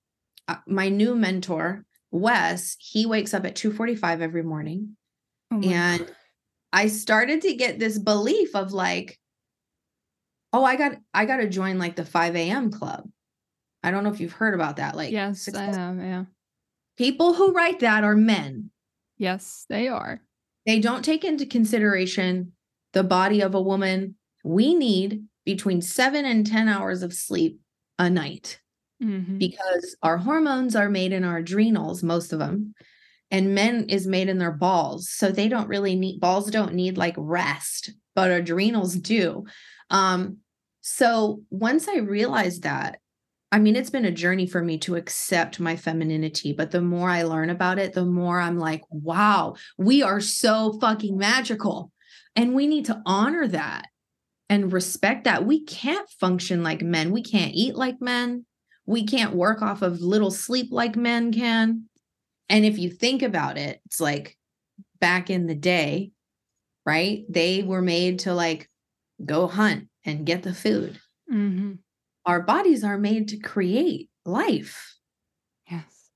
uh, 0.48 0.58
my 0.68 0.90
new 0.90 1.16
mentor, 1.16 1.86
Wes, 2.12 2.76
he 2.80 3.06
wakes 3.06 3.34
up 3.34 3.46
at 3.46 3.56
2:45 3.56 4.22
every 4.22 4.44
morning. 4.44 4.96
Oh 5.52 5.62
and 5.62 6.00
God. 6.00 6.16
I 6.72 6.88
started 6.88 7.42
to 7.42 7.54
get 7.56 7.80
this 7.80 7.98
belief 7.98 8.56
of 8.56 8.74
like, 8.74 9.20
oh 10.54 10.64
i 10.64 10.76
got 10.76 10.94
i 11.14 11.26
got 11.26 11.38
to 11.38 11.50
join 11.50 11.78
like 11.78 11.96
the 11.96 12.06
5 12.06 12.36
a.m 12.36 12.72
club 12.72 13.08
i 13.84 13.92
don't 13.92 14.04
know 14.04 14.12
if 14.12 14.20
you've 14.20 14.34
heard 14.34 14.54
about 14.54 14.78
that 14.78 14.96
like 14.96 15.12
yes 15.12 15.54
i 15.54 15.64
have 15.64 15.98
yeah 15.98 16.26
people 16.98 17.34
who 17.34 17.52
write 17.52 17.80
that 17.80 18.04
are 18.04 18.16
men 18.16 18.72
yes 19.18 19.66
they 19.70 19.88
are 19.88 20.22
they 20.66 20.80
don't 20.80 21.04
take 21.04 21.24
into 21.24 21.46
consideration 21.46 22.54
the 22.94 23.04
body 23.04 23.42
of 23.42 23.56
a 23.56 23.62
woman 23.62 24.16
we 24.44 24.74
need 24.74 25.24
between 25.46 25.82
seven 25.82 26.26
and 26.26 26.46
10 26.46 26.68
hours 26.68 27.04
of 27.04 27.14
sleep 27.14 27.60
a 27.98 28.10
night 28.10 28.60
mm-hmm. 29.02 29.38
because 29.38 29.96
our 30.02 30.18
hormones 30.18 30.76
are 30.76 30.90
made 30.90 31.12
in 31.12 31.24
our 31.24 31.38
adrenals 31.38 32.04
most 32.04 32.34
of 32.34 32.40
them 32.40 32.74
and 33.32 33.54
men 33.54 33.86
is 33.90 34.08
made 34.08 34.30
in 34.30 34.38
their 34.38 34.52
balls 34.52 35.10
so 35.10 35.32
they 35.32 35.48
don't 35.48 35.68
really 35.68 35.96
need 35.96 36.20
balls 36.20 36.50
don't 36.50 36.74
need 36.74 36.98
like 36.98 37.16
rest 37.18 37.92
but 38.16 38.32
adrenals 38.32 38.96
do 38.96 39.46
um, 39.90 40.38
so 40.82 41.42
once 41.50 41.88
I 41.88 41.98
realized 41.98 42.64
that, 42.64 43.00
I 43.52 43.60
mean, 43.60 43.76
it's 43.76 43.90
been 43.90 44.06
a 44.06 44.12
journey 44.12 44.46
for 44.46 44.62
me 44.62 44.78
to 44.80 44.96
accept 44.96 45.60
my 45.60 45.76
femininity, 45.76 46.54
but 46.54 46.72
the 46.72 46.82
more 46.82 47.10
I 47.10 47.24
learn 47.24 47.50
about 47.50 47.80
it, 47.80 47.94
the 47.94 48.06
more 48.06 48.40
I'm 48.40 48.60
like, 48.60 48.84
wow, 48.90 49.56
we 49.78 50.04
are 50.04 50.20
so 50.20 50.78
fucking 50.80 51.18
magical. 51.18 51.92
And 52.36 52.54
we 52.54 52.68
need 52.68 52.86
to 52.86 53.02
honor 53.06 53.48
that 53.48 53.88
and 54.50 54.74
respect 54.74 55.26
that. 55.26 55.46
We 55.46 55.64
can't 55.64 56.10
function 56.20 56.64
like 56.64 56.82
men. 56.82 57.12
We 57.12 57.22
can't 57.22 57.54
eat 57.54 57.76
like 57.76 58.02
men. 58.02 58.46
We 58.86 59.06
can't 59.06 59.36
work 59.36 59.62
off 59.62 59.82
of 59.82 60.02
little 60.02 60.32
sleep 60.32 60.70
like 60.72 60.96
men 60.96 61.32
can. 61.32 61.86
And 62.50 62.66
if 62.66 62.80
you 62.80 62.90
think 62.90 63.22
about 63.22 63.58
it, 63.58 63.80
it's 63.86 64.00
like 64.00 64.36
back 65.00 65.30
in 65.30 65.46
the 65.46 65.56
day, 65.56 66.12
right? 66.86 67.24
They 67.30 67.62
were 67.62 67.82
made 67.82 68.20
to 68.20 68.34
like 68.34 68.70
go 69.24 69.48
hunt 69.48 69.88
and 70.06 70.26
get 70.26 70.44
the 70.44 70.54
food. 70.54 71.00
Mm-hmm. 71.32 71.74
Our 72.26 72.42
bodies 72.42 72.84
are 72.84 72.98
made 72.98 73.28
to 73.30 73.38
create 73.38 74.10
life. 74.26 74.96
Yes. 75.70 76.10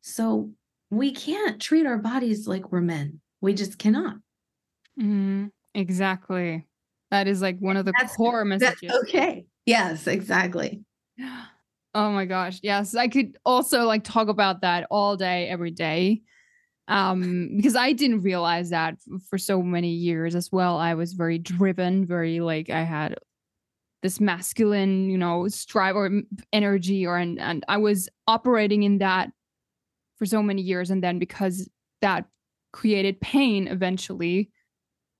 So 0.00 0.52
we 0.90 1.12
can't 1.12 1.60
treat 1.60 1.86
our 1.86 1.98
bodies 1.98 2.46
like 2.46 2.72
we're 2.72 2.80
men. 2.80 3.20
We 3.40 3.52
just 3.52 3.78
cannot. 3.78 4.16
Mm, 5.00 5.50
exactly. 5.74 6.66
That 7.10 7.28
is 7.28 7.40
like 7.42 7.58
one 7.58 7.76
of 7.76 7.84
the 7.84 7.92
That's- 7.92 8.16
core 8.16 8.44
messages. 8.44 8.92
Okay. 9.04 9.46
Yes, 9.66 10.06
exactly. 10.06 10.82
Oh 11.98 12.10
my 12.10 12.26
gosh. 12.26 12.60
Yes. 12.62 12.94
I 12.94 13.08
could 13.08 13.38
also 13.42 13.84
like 13.86 14.04
talk 14.04 14.28
about 14.28 14.60
that 14.60 14.86
all 14.90 15.16
day, 15.16 15.48
every 15.48 15.70
day. 15.70 16.20
Um, 16.88 17.52
because 17.56 17.74
I 17.74 17.94
didn't 17.94 18.20
realize 18.20 18.68
that 18.68 18.96
for 19.30 19.38
so 19.38 19.62
many 19.62 19.88
years 19.92 20.34
as 20.34 20.52
well. 20.52 20.76
I 20.76 20.92
was 20.92 21.14
very 21.14 21.38
driven, 21.38 22.04
very 22.04 22.40
like 22.40 22.68
I 22.68 22.82
had 22.82 23.16
this 24.02 24.20
masculine, 24.20 25.08
you 25.08 25.16
know, 25.16 25.48
strive 25.48 25.96
or 25.96 26.10
energy, 26.52 27.06
or 27.06 27.16
and, 27.16 27.40
and 27.40 27.64
I 27.66 27.78
was 27.78 28.10
operating 28.28 28.82
in 28.82 28.98
that 28.98 29.30
for 30.18 30.26
so 30.26 30.42
many 30.42 30.60
years. 30.60 30.90
And 30.90 31.02
then 31.02 31.18
because 31.18 31.66
that 32.02 32.26
created 32.74 33.22
pain 33.22 33.68
eventually, 33.68 34.50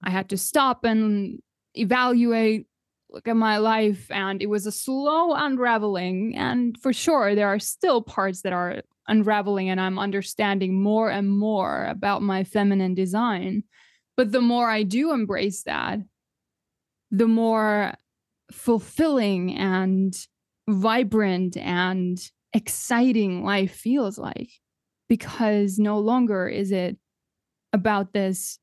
I 0.07 0.11
had 0.11 0.31
to 0.31 0.39
stop 0.39 0.85
and 0.85 1.41
evaluate 1.75 2.67
look 3.11 3.29
at 3.29 3.37
my 3.37 3.59
life 3.59 4.11
and 4.11 4.43
it 4.43 4.47
was 4.47 4.67
a 4.67 4.73
slow 4.73 5.33
unraveling. 5.33 6.35
And 6.37 6.77
for 6.79 6.93
sure 6.93 7.35
there 7.35 7.49
are 7.49 7.59
still 7.59 8.03
parts 8.03 8.43
that 8.43 8.53
are 8.53 8.83
unraveling 9.09 9.71
and 9.71 9.81
i'm 9.81 10.01
understanding 10.01 10.83
more 10.83 11.09
and 11.11 11.31
more 11.31 11.87
about 11.87 12.23
my 12.23 12.45
feminine 12.45 12.95
design. 12.95 13.63
But 14.17 14.33
the 14.33 14.41
more 14.41 14.71
i 14.71 14.83
do 14.83 15.13
embrace 15.13 15.63
that 15.65 16.01
the 17.11 17.29
more 17.29 17.95
fulfilling 18.51 19.57
and 19.57 20.15
vibrant 20.69 21.57
and 21.57 22.19
exciting 22.53 23.45
life 23.45 23.75
feels 23.75 24.19
like 24.19 24.51
because 25.09 25.79
no 25.79 25.99
longer 25.99 26.49
is 26.49 26.73
it 26.73 26.97
about 27.73 28.13
this 28.13 28.59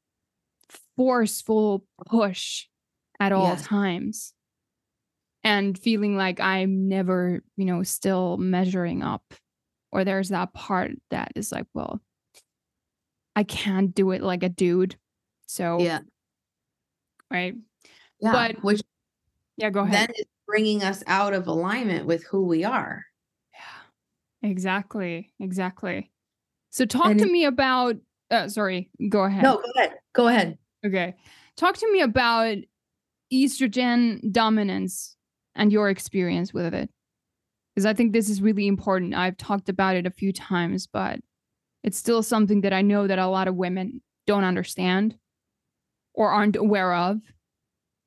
forceful 0.97 1.86
push 2.06 2.67
at 3.19 3.32
all 3.32 3.49
Yes. 3.49 3.63
times 3.65 4.34
and 5.43 5.77
feeling 5.77 6.15
like 6.17 6.39
I'm 6.39 6.88
never, 6.88 7.43
you 7.58 7.65
know, 7.65 7.84
still 7.84 8.38
measuring 8.38 9.03
up. 9.03 9.34
Or 9.91 10.03
there's 10.03 10.29
that 10.29 10.53
part 10.53 10.91
that 11.12 11.32
is 11.36 11.51
like, 11.51 11.67
well, 11.73 12.01
I 13.36 13.43
can't 13.43 13.93
do 13.93 14.12
it 14.12 14.21
like 14.23 14.43
a 14.43 14.49
dude. 14.49 14.95
So, 15.47 15.79
Yeah. 15.79 15.99
right. 17.32 17.56
Yeah. 18.19 18.32
But- 18.32 18.63
which 18.63 18.82
Yeah, 19.58 19.69
go 19.69 19.82
ahead. 19.82 20.10
then 20.10 20.15
is 20.17 20.25
bringing 20.47 20.84
us 20.84 21.03
out 21.08 21.34
of 21.34 21.47
alignment 21.47 22.06
with 22.08 22.23
who 22.25 22.45
we 22.45 22.63
are. 22.63 23.06
yeah, 23.53 24.49
exactly. 24.49 25.34
Exactly. 25.39 26.12
So, 26.71 26.86
talk 26.86 27.12
And 27.12 27.19
to 27.19 27.25
me 27.32 27.45
about, 27.45 27.97
uh, 28.32 28.47
sorry, 28.47 28.89
go 29.10 29.23
ahead. 29.25 29.43
No, 29.43 29.58
go 29.58 29.71
ahead. 29.75 29.99
Go 30.13 30.27
ahead. 30.27 30.58
Okay. 30.86 31.15
Talk 31.56 31.78
to 31.78 31.91
me 31.91 32.02
about 32.02 32.58
estrogen 33.34 34.32
dominance 34.32 35.17
and 35.56 35.72
your 35.72 35.89
experience 35.89 36.54
with 36.54 36.74
it. 36.74 36.89
Because 37.76 37.86
I 37.86 37.93
think 37.93 38.13
this 38.13 38.30
is 38.30 38.41
really 38.41 38.67
important. 38.67 39.15
I've 39.15 39.38
talked 39.38 39.69
about 39.69 39.96
it 39.96 40.06
a 40.08 40.12
few 40.12 40.34
times, 40.34 40.88
but 40.88 41.19
it's 41.84 41.98
still 41.98 42.24
something 42.24 42.62
that 42.62 42.74
I 42.74 42.82
know 42.82 43.08
that 43.08 43.19
a 43.19 43.28
lot 43.28 43.48
of 43.48 43.56
women 43.56 44.02
don't 44.28 44.43
understand 44.46 45.17
or 46.13 46.32
aren't 46.32 46.56
aware 46.56 46.93
of. 46.93 47.22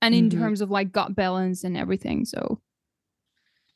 And 0.03 0.15
in 0.15 0.31
Mhm. 0.31 0.39
terms 0.39 0.61
of 0.63 0.71
like 0.71 0.93
gut 0.93 1.15
balance 1.17 1.65
and 1.65 1.77
everything. 1.77 2.25
So, 2.25 2.61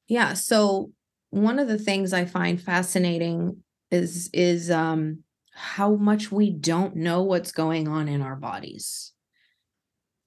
Yeah. 0.09 0.35
So 0.35 0.93
one 1.31 1.59
of 1.59 1.69
the 1.69 1.79
things 1.79 2.13
I 2.13 2.25
find 2.25 2.61
fascinating 2.61 3.63
is 3.91 4.31
is 4.33 4.71
um 4.71 5.25
how 5.51 5.95
much 5.97 6.31
we 6.31 6.51
don't 6.51 6.97
know 6.97 7.23
what's 7.23 7.53
going 7.53 7.89
on 7.89 8.09
in 8.09 8.23
our 8.23 8.37
bodies. 8.37 9.13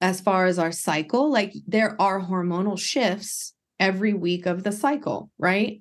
As 0.00 0.20
far 0.20 0.46
as 0.46 0.58
our 0.58 0.72
cycle, 0.72 1.30
like 1.30 1.54
there 1.66 2.00
are 2.00 2.20
hormonal 2.20 2.78
shifts 2.78 3.54
every 3.80 4.12
week 4.12 4.46
of 4.46 4.62
the 4.62 4.72
cycle, 4.72 5.30
right? 5.38 5.80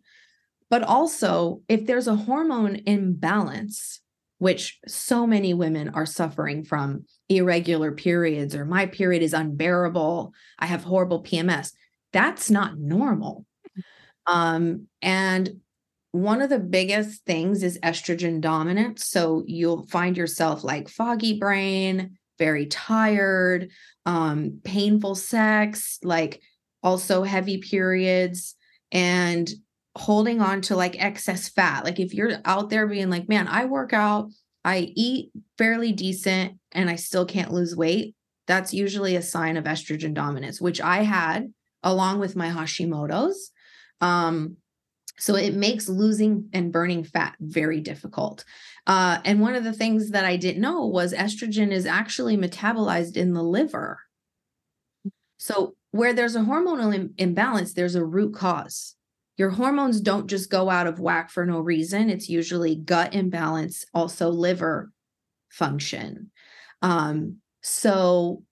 But 0.70 0.84
also, 0.84 1.62
if 1.68 1.86
there's 1.86 2.08
a 2.08 2.16
hormone 2.16 2.82
imbalance, 2.86 4.02
which 4.40 4.80
so 4.88 5.28
many 5.28 5.54
women 5.54 5.90
are 5.90 6.06
suffering 6.06 6.64
from 6.64 7.06
irregular 7.30 7.92
periods 7.92 8.56
or 8.56 8.66
my 8.66 8.86
period 8.86 9.22
is 9.22 9.34
unbearable, 9.34 10.34
I 10.60 10.66
have 10.66 10.84
horrible 10.84 11.24
PMS, 11.24 11.72
that's 12.12 12.50
not 12.50 12.78
normal. 12.78 13.46
Um, 14.26 14.88
and 15.02 15.62
one 16.14 16.44
of 16.44 16.50
the 16.52 16.60
biggest 16.60 17.26
things 17.26 17.64
is 17.64 17.80
estrogen 17.80 18.40
dominance. 18.40 19.08
So 19.08 19.44
you'll 19.48 19.88
find 19.88 20.16
yourself 20.16 20.64
like 20.64 20.88
foggy 20.88 21.40
brain, 21.40 22.20
very 22.38 22.68
tired, 22.68 23.70
um, 24.06 24.60
painful 24.64 25.16
sex, 25.16 25.98
like 26.04 26.40
also 26.84 27.24
heavy 27.24 27.58
periods, 27.58 28.56
and 28.92 29.50
holding 29.96 30.40
on 30.40 30.62
to 30.62 30.76
like 30.76 31.04
excess 31.04 31.50
fat. 31.50 31.84
Like 31.84 32.00
if 32.00 32.14
you're 32.14 32.38
out 32.46 32.70
there 32.70 32.86
being 32.86 33.10
like, 33.10 33.28
man, 33.28 33.48
I 33.48 33.66
work 33.66 33.92
out, 33.92 34.30
I 34.64 34.92
eat 34.96 35.32
fairly 35.58 35.94
decent, 35.94 36.60
and 36.74 36.92
I 36.92 36.96
still 36.96 37.26
can't 37.26 37.52
lose 37.52 37.76
weight, 37.76 38.16
that's 38.46 38.72
usually 38.72 39.16
a 39.16 39.22
sign 39.24 39.58
of 39.58 39.64
estrogen 39.64 40.14
dominance, 40.14 40.62
which 40.62 40.80
I 40.80 41.02
had 41.02 41.52
along 41.82 42.20
with 42.20 42.36
my 42.36 42.50
Hashimoto's. 42.50 43.50
Um, 44.00 44.58
so 45.18 45.36
it 45.36 45.54
makes 45.54 45.88
losing 45.88 46.50
and 46.54 46.72
burning 46.72 47.04
fat 47.04 47.36
very 47.40 47.82
difficult. 47.82 48.44
Uh, 48.88 49.20
and 49.26 49.40
one 49.40 49.56
of 49.56 49.64
the 49.64 49.74
things 49.74 50.12
that 50.12 50.26
I 50.26 50.38
didn't 50.38 50.62
know 50.62 50.86
was 50.86 51.14
estrogen 51.14 51.72
is 51.72 51.86
actually 51.86 52.36
metabolized 52.36 53.16
in 53.16 53.34
the 53.34 53.44
liver. 53.44 54.00
So 55.38 55.76
where 55.92 56.14
there's 56.14 56.36
a 56.36 56.42
hormonal 56.42 56.94
im- 56.94 57.14
imbalance, 57.18 57.74
there's 57.74 57.96
a 57.96 58.04
root 58.04 58.34
cause. 58.34 58.96
Your 59.38 59.52
hormones 59.52 60.02
don't 60.02 60.28
just 60.28 60.50
go 60.50 60.70
out 60.70 60.88
of 60.88 61.00
whack 61.00 61.30
for 61.30 61.46
no 61.46 61.60
reason. 61.60 62.10
It's 62.10 62.30
usually 62.30 62.76
gut 62.76 63.14
imbalance, 63.14 63.86
also 63.94 64.30
liver 64.30 64.92
function. 65.50 66.32
Um, 66.82 67.38
so 67.62 68.44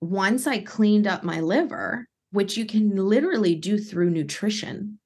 once 0.00 0.46
I 0.46 0.58
cleaned 0.58 1.06
up 1.06 1.24
my 1.24 1.40
liver, 1.40 2.08
which 2.30 2.56
you 2.56 2.66
can 2.66 2.94
literally 2.96 3.54
do 3.54 3.78
through 3.78 4.10
nutrition, 4.10 4.98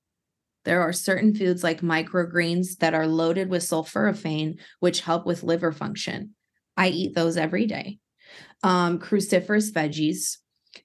there 0.64 0.80
are 0.82 0.92
certain 0.92 1.34
foods 1.34 1.64
like 1.64 1.80
microgreens 1.80 2.78
that 2.78 2.94
are 2.94 3.06
loaded 3.06 3.48
with 3.48 3.62
sulforaphane, 3.62 4.58
which 4.80 5.00
help 5.00 5.26
with 5.26 5.42
liver 5.42 5.72
function. 5.72 6.34
I 6.76 6.88
eat 6.88 7.14
those 7.14 7.36
every 7.36 7.66
day. 7.66 7.98
Um, 8.62 8.98
cruciferous 8.98 9.72
veggies. 9.72 10.38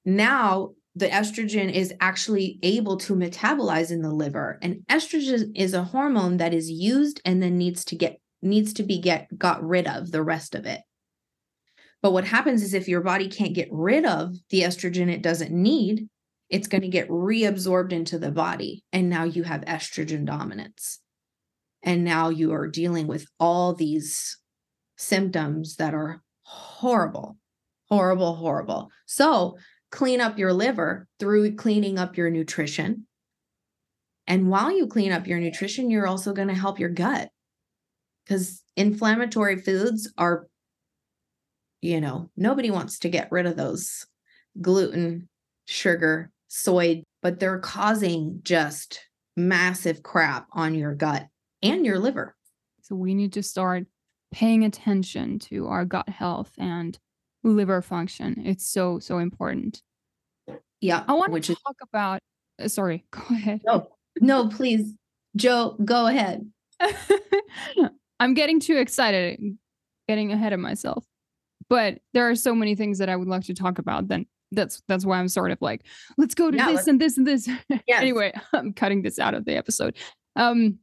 Now, 0.03 0.71
the 0.95 1.07
estrogen 1.07 1.71
is 1.71 1.93
actually 2.01 2.59
able 2.63 2.97
to 2.97 3.13
metabolize 3.13 3.91
in 3.91 4.01
the 4.01 4.11
liver, 4.11 4.57
and 4.63 4.77
estrogen 4.89 5.51
is 5.55 5.73
a 5.75 5.83
hormone 5.83 6.37
that 6.37 6.55
is 6.55 6.71
used 6.71 7.21
and 7.23 7.41
then 7.41 7.57
needs 7.57 7.85
to 7.85 7.95
get 7.95 8.19
needs 8.41 8.73
to 8.73 8.83
be 8.83 8.99
get 8.99 9.27
got 9.37 9.63
rid 9.63 9.87
of 9.87 10.11
the 10.11 10.23
rest 10.23 10.55
of 10.55 10.65
it. 10.65 10.81
But 12.01 12.13
what 12.13 12.25
happens 12.25 12.63
is 12.63 12.73
if 12.73 12.87
your 12.87 13.01
body 13.01 13.27
can't 13.27 13.53
get 13.53 13.69
rid 13.71 14.05
of 14.05 14.35
the 14.49 14.61
estrogen 14.61 15.09
it 15.11 15.21
doesn't 15.21 15.51
need, 15.51 16.07
it's 16.49 16.67
going 16.67 16.81
to 16.81 16.87
get 16.87 17.09
reabsorbed 17.09 17.91
into 17.91 18.17
the 18.17 18.31
body. 18.31 18.83
And 18.93 19.09
now 19.09 19.23
you 19.23 19.43
have 19.43 19.61
estrogen 19.61 20.25
dominance. 20.25 20.99
And 21.83 22.03
now 22.03 22.29
you 22.29 22.53
are 22.53 22.67
dealing 22.67 23.07
with 23.07 23.27
all 23.39 23.73
these 23.73 24.37
symptoms 24.97 25.75
that 25.75 25.93
are 25.93 26.21
horrible, 26.43 27.37
horrible, 27.89 28.35
horrible. 28.35 28.89
So 29.05 29.57
clean 29.91 30.21
up 30.21 30.37
your 30.37 30.53
liver 30.53 31.07
through 31.19 31.55
cleaning 31.55 31.99
up 31.99 32.17
your 32.17 32.29
nutrition. 32.29 33.07
And 34.25 34.49
while 34.49 34.71
you 34.71 34.87
clean 34.87 35.11
up 35.11 35.27
your 35.27 35.39
nutrition, 35.39 35.89
you're 35.89 36.07
also 36.07 36.33
going 36.33 36.49
to 36.49 36.53
help 36.53 36.79
your 36.79 36.89
gut 36.89 37.29
because 38.25 38.61
inflammatory 38.75 39.57
foods 39.57 40.11
are, 40.17 40.47
you 41.81 42.01
know, 42.01 42.29
nobody 42.35 42.69
wants 42.69 42.99
to 42.99 43.09
get 43.09 43.31
rid 43.31 43.45
of 43.45 43.55
those 43.55 44.05
gluten, 44.59 45.29
sugar, 45.65 46.31
soy, 46.47 47.03
but 47.21 47.39
they're 47.39 47.59
causing 47.59 48.39
just 48.43 49.01
massive 49.35 50.03
crap 50.03 50.47
on 50.51 50.75
your 50.75 50.95
gut 50.95 51.27
and 51.61 51.85
your 51.85 51.99
liver. 51.99 52.35
So 52.81 52.95
we 52.95 53.13
need 53.13 53.33
to 53.33 53.43
start 53.43 53.85
paying 54.31 54.63
attention 54.65 55.39
to 55.39 55.67
our 55.67 55.85
gut 55.85 56.09
health 56.09 56.51
and 56.57 56.97
liver 57.43 57.81
function. 57.81 58.43
It's 58.45 58.67
so, 58.67 58.99
so 58.99 59.19
important. 59.19 59.81
Yeah. 60.81 61.03
I 61.07 61.13
want 61.13 61.33
to 61.43 61.55
talk 61.55 61.75
is- 61.81 61.87
about, 61.89 62.19
uh, 62.61 62.67
sorry, 62.67 63.05
go 63.11 63.21
ahead. 63.29 63.61
No, 63.65 63.87
no, 64.21 64.47
please. 64.49 64.93
Joe, 65.35 65.75
go 65.83 66.07
ahead. 66.07 66.49
I'm 68.19 68.33
getting 68.33 68.59
too 68.59 68.77
excited, 68.77 69.39
getting 70.07 70.31
ahead 70.31 70.53
of 70.53 70.59
myself. 70.59 71.05
But 71.69 71.99
there 72.13 72.29
are 72.29 72.35
so 72.35 72.55
many 72.55 72.75
things 72.75 72.97
that 72.99 73.09
I 73.09 73.15
would 73.15 73.27
like 73.27 73.43
to 73.45 73.53
talk 73.53 73.77
about. 73.77 74.07
Then 74.07 74.25
that's 74.51 74.81
that's 74.87 75.05
why 75.05 75.19
I'm 75.19 75.27
sort 75.27 75.51
of 75.51 75.57
like, 75.61 75.85
let's 76.17 76.35
go 76.35 76.51
to 76.51 76.57
yeah, 76.57 76.71
this 76.71 76.87
and 76.87 76.99
this 76.99 77.17
and 77.17 77.27
this. 77.27 77.47
Yes. 77.87 78.01
anyway, 78.01 78.33
I'm 78.53 78.73
cutting 78.73 79.01
this 79.01 79.19
out 79.19 79.33
of 79.33 79.45
the 79.45 79.55
episode. 79.55 79.97
Um, 80.35 80.79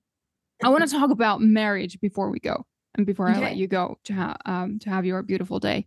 I 0.62 0.68
want 0.68 0.88
to 0.88 0.90
talk 0.90 1.10
about 1.10 1.40
marriage 1.40 2.00
before 2.00 2.30
we 2.30 2.40
go 2.40 2.64
and 2.94 3.06
before 3.06 3.28
okay. 3.30 3.38
I 3.38 3.42
let 3.42 3.56
you 3.56 3.66
go 3.66 3.98
to 4.04 4.12
have 4.12 4.36
um 4.46 4.78
to 4.80 4.90
have 4.90 5.04
your 5.04 5.22
beautiful 5.22 5.58
day. 5.58 5.86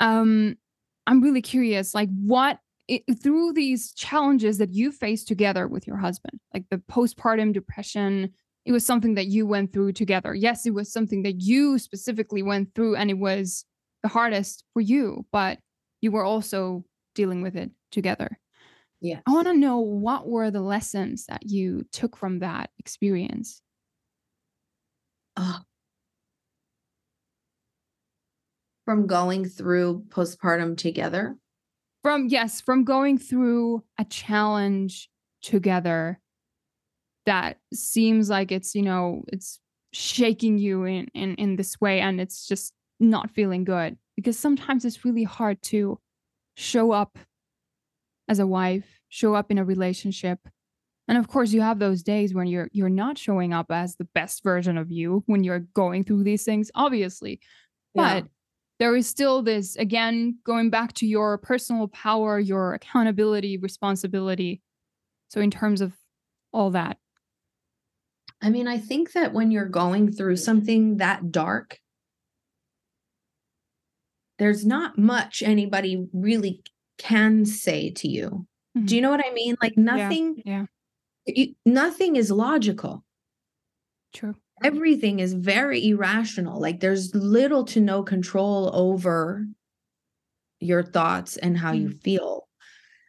Um, 0.00 0.56
I'm 1.06 1.22
really 1.22 1.42
curious, 1.42 1.94
like 1.94 2.08
what 2.10 2.58
it, 2.86 3.02
through 3.22 3.52
these 3.52 3.92
challenges 3.92 4.58
that 4.58 4.72
you 4.72 4.92
faced 4.92 5.28
together 5.28 5.68
with 5.68 5.86
your 5.86 5.96
husband, 5.96 6.40
like 6.54 6.64
the 6.70 6.78
postpartum 6.78 7.52
depression, 7.52 8.32
it 8.64 8.72
was 8.72 8.84
something 8.84 9.14
that 9.14 9.26
you 9.26 9.46
went 9.46 9.72
through 9.72 9.92
together. 9.92 10.34
Yes, 10.34 10.66
it 10.66 10.74
was 10.74 10.92
something 10.92 11.22
that 11.22 11.40
you 11.40 11.78
specifically 11.78 12.42
went 12.42 12.74
through, 12.74 12.96
and 12.96 13.10
it 13.10 13.18
was 13.18 13.64
the 14.02 14.08
hardest 14.08 14.64
for 14.72 14.80
you, 14.80 15.24
but 15.32 15.58
you 16.00 16.10
were 16.10 16.24
also 16.24 16.84
dealing 17.14 17.42
with 17.42 17.56
it 17.56 17.70
together. 17.90 18.38
Yeah. 19.00 19.20
I 19.26 19.32
want 19.32 19.46
to 19.46 19.54
know 19.54 19.78
what 19.78 20.28
were 20.28 20.50
the 20.50 20.60
lessons 20.60 21.26
that 21.26 21.48
you 21.48 21.84
took 21.92 22.16
from 22.16 22.40
that 22.40 22.70
experience? 22.78 23.62
Uh, 25.36 25.58
from 28.84 29.06
going 29.06 29.44
through 29.44 30.04
postpartum 30.08 30.76
together? 30.76 31.36
From, 32.02 32.26
yes, 32.28 32.60
from 32.60 32.84
going 32.84 33.18
through 33.18 33.84
a 33.98 34.04
challenge 34.04 35.08
together 35.42 36.18
that 37.26 37.58
seems 37.72 38.30
like 38.30 38.50
it's, 38.50 38.74
you 38.74 38.82
know, 38.82 39.22
it's 39.28 39.60
shaking 39.92 40.58
you 40.58 40.84
in, 40.84 41.06
in, 41.14 41.34
in 41.34 41.56
this 41.56 41.80
way 41.80 42.00
and 42.00 42.20
it's 42.20 42.46
just 42.46 42.72
not 42.98 43.30
feeling 43.30 43.64
good 43.64 43.96
because 44.18 44.36
sometimes 44.36 44.84
it's 44.84 45.04
really 45.04 45.22
hard 45.22 45.62
to 45.62 45.96
show 46.56 46.90
up 46.90 47.20
as 48.26 48.40
a 48.40 48.46
wife, 48.48 48.98
show 49.08 49.32
up 49.32 49.52
in 49.52 49.58
a 49.58 49.64
relationship. 49.64 50.40
And 51.06 51.16
of 51.16 51.28
course, 51.28 51.52
you 51.52 51.60
have 51.60 51.78
those 51.78 52.02
days 52.02 52.34
when 52.34 52.48
you're 52.48 52.68
you're 52.72 52.88
not 52.88 53.16
showing 53.16 53.52
up 53.52 53.70
as 53.70 53.94
the 53.94 54.08
best 54.16 54.42
version 54.42 54.76
of 54.76 54.90
you 54.90 55.22
when 55.26 55.44
you're 55.44 55.68
going 55.72 56.02
through 56.02 56.24
these 56.24 56.42
things, 56.42 56.68
obviously. 56.74 57.38
Yeah. 57.94 58.22
But 58.22 58.30
there 58.80 58.96
is 58.96 59.06
still 59.06 59.40
this 59.40 59.76
again 59.76 60.40
going 60.44 60.68
back 60.68 60.94
to 60.94 61.06
your 61.06 61.38
personal 61.38 61.86
power, 61.86 62.40
your 62.40 62.74
accountability, 62.74 63.56
responsibility. 63.58 64.62
So 65.28 65.40
in 65.40 65.52
terms 65.52 65.80
of 65.80 65.92
all 66.52 66.72
that. 66.72 66.96
I 68.42 68.50
mean, 68.50 68.66
I 68.66 68.78
think 68.78 69.12
that 69.12 69.32
when 69.32 69.52
you're 69.52 69.68
going 69.68 70.10
through 70.10 70.38
something 70.38 70.96
that 70.96 71.30
dark, 71.30 71.78
there's 74.38 74.64
not 74.64 74.98
much 74.98 75.42
anybody 75.42 76.06
really 76.12 76.62
can 76.98 77.44
say 77.44 77.90
to 77.90 78.08
you. 78.08 78.46
Mm-hmm. 78.76 78.86
Do 78.86 78.96
you 78.96 79.02
know 79.02 79.10
what 79.10 79.24
I 79.24 79.32
mean? 79.32 79.56
Like 79.60 79.76
nothing, 79.76 80.42
yeah, 80.44 80.64
yeah. 81.26 81.34
You, 81.34 81.54
nothing 81.66 82.16
is 82.16 82.30
logical. 82.30 83.04
True. 84.14 84.34
Everything 84.62 85.20
is 85.20 85.34
very 85.34 85.88
irrational. 85.88 86.60
Like 86.60 86.80
there's 86.80 87.14
little 87.14 87.64
to 87.66 87.80
no 87.80 88.02
control 88.02 88.70
over 88.74 89.46
your 90.60 90.82
thoughts 90.82 91.36
and 91.36 91.56
how 91.56 91.72
mm-hmm. 91.72 91.82
you 91.82 91.90
feel. 91.90 92.48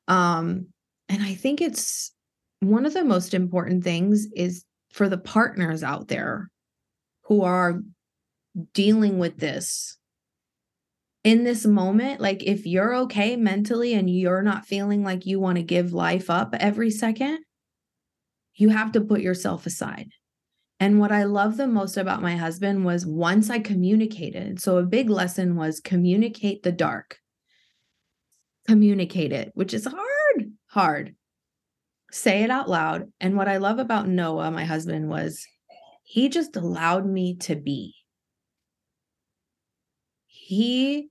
Um, 0.08 0.68
and 1.08 1.24
I 1.24 1.34
think 1.34 1.62
it's 1.62 2.12
one 2.60 2.86
of 2.86 2.94
the 2.94 3.04
most 3.04 3.34
important 3.34 3.84
things 3.84 4.28
is 4.36 4.66
for 4.92 5.08
the 5.08 5.18
partners 5.18 5.84
out 5.84 6.08
there 6.08 6.52
who 7.24 7.44
are 7.44 7.82
dealing 8.74 9.18
with 9.18 9.38
this 9.38 9.99
in 11.24 11.44
this 11.44 11.66
moment, 11.66 12.22
like 12.22 12.44
if 12.44 12.66
you're 12.66 12.96
okay 12.96 13.36
mentally 13.36 13.94
and 13.94 14.10
you're 14.10 14.42
not 14.42 14.66
feeling 14.66 15.04
like 15.04 15.26
you 15.26 15.40
want 15.40 15.58
to 15.58 15.64
give 15.64 15.94
life 15.94 16.30
up 16.30 16.56
every 16.60 16.90
second, 16.90 17.40
you 18.56 18.70
have 18.70 18.92
to 18.94 19.02
put 19.02 19.22
yourself 19.22 19.66
aside. 19.66 20.10
And 20.80 21.00
what 21.00 21.12
I 21.12 21.24
love 21.24 21.58
the 21.58 21.68
most 21.68 21.98
about 21.98 22.22
my 22.22 22.38
husband 22.38 22.86
was 22.86 23.06
once 23.06 23.50
I 23.50 23.60
communicated. 23.60 24.62
So 24.62 24.78
a 24.78 24.84
big 24.84 25.10
lesson 25.10 25.58
was 25.58 25.82
communicate 25.82 26.64
the 26.64 26.72
dark. 26.72 27.18
Communicate 28.66 29.34
it, 29.34 29.52
which 29.56 29.74
is 29.74 29.86
hard, 29.86 30.52
hard. 30.68 31.16
Say 32.12 32.44
it 32.44 32.50
out 32.50 32.70
loud. 32.70 33.12
And 33.20 33.36
what 33.36 33.50
I 33.50 33.58
love 33.58 33.80
about 33.80 34.08
Noah, 34.08 34.52
my 34.52 34.64
husband, 34.64 35.10
was 35.10 35.46
he 36.04 36.30
just 36.30 36.56
allowed 36.56 37.06
me 37.06 37.36
to 37.38 37.56
be 37.56 37.96
he 40.50 41.10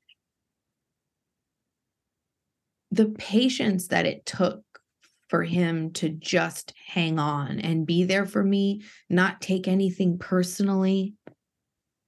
the 2.90 3.07
patience 3.11 3.87
that 3.87 4.05
it 4.05 4.27
took 4.27 4.64
for 5.29 5.44
him 5.44 5.92
to 5.92 6.09
just 6.09 6.72
hang 6.88 7.20
on 7.20 7.61
and 7.61 7.87
be 7.87 8.03
there 8.03 8.27
for 8.27 8.42
me, 8.42 8.83
not 9.09 9.40
take 9.40 9.68
anything 9.68 10.18
personally. 10.18 11.14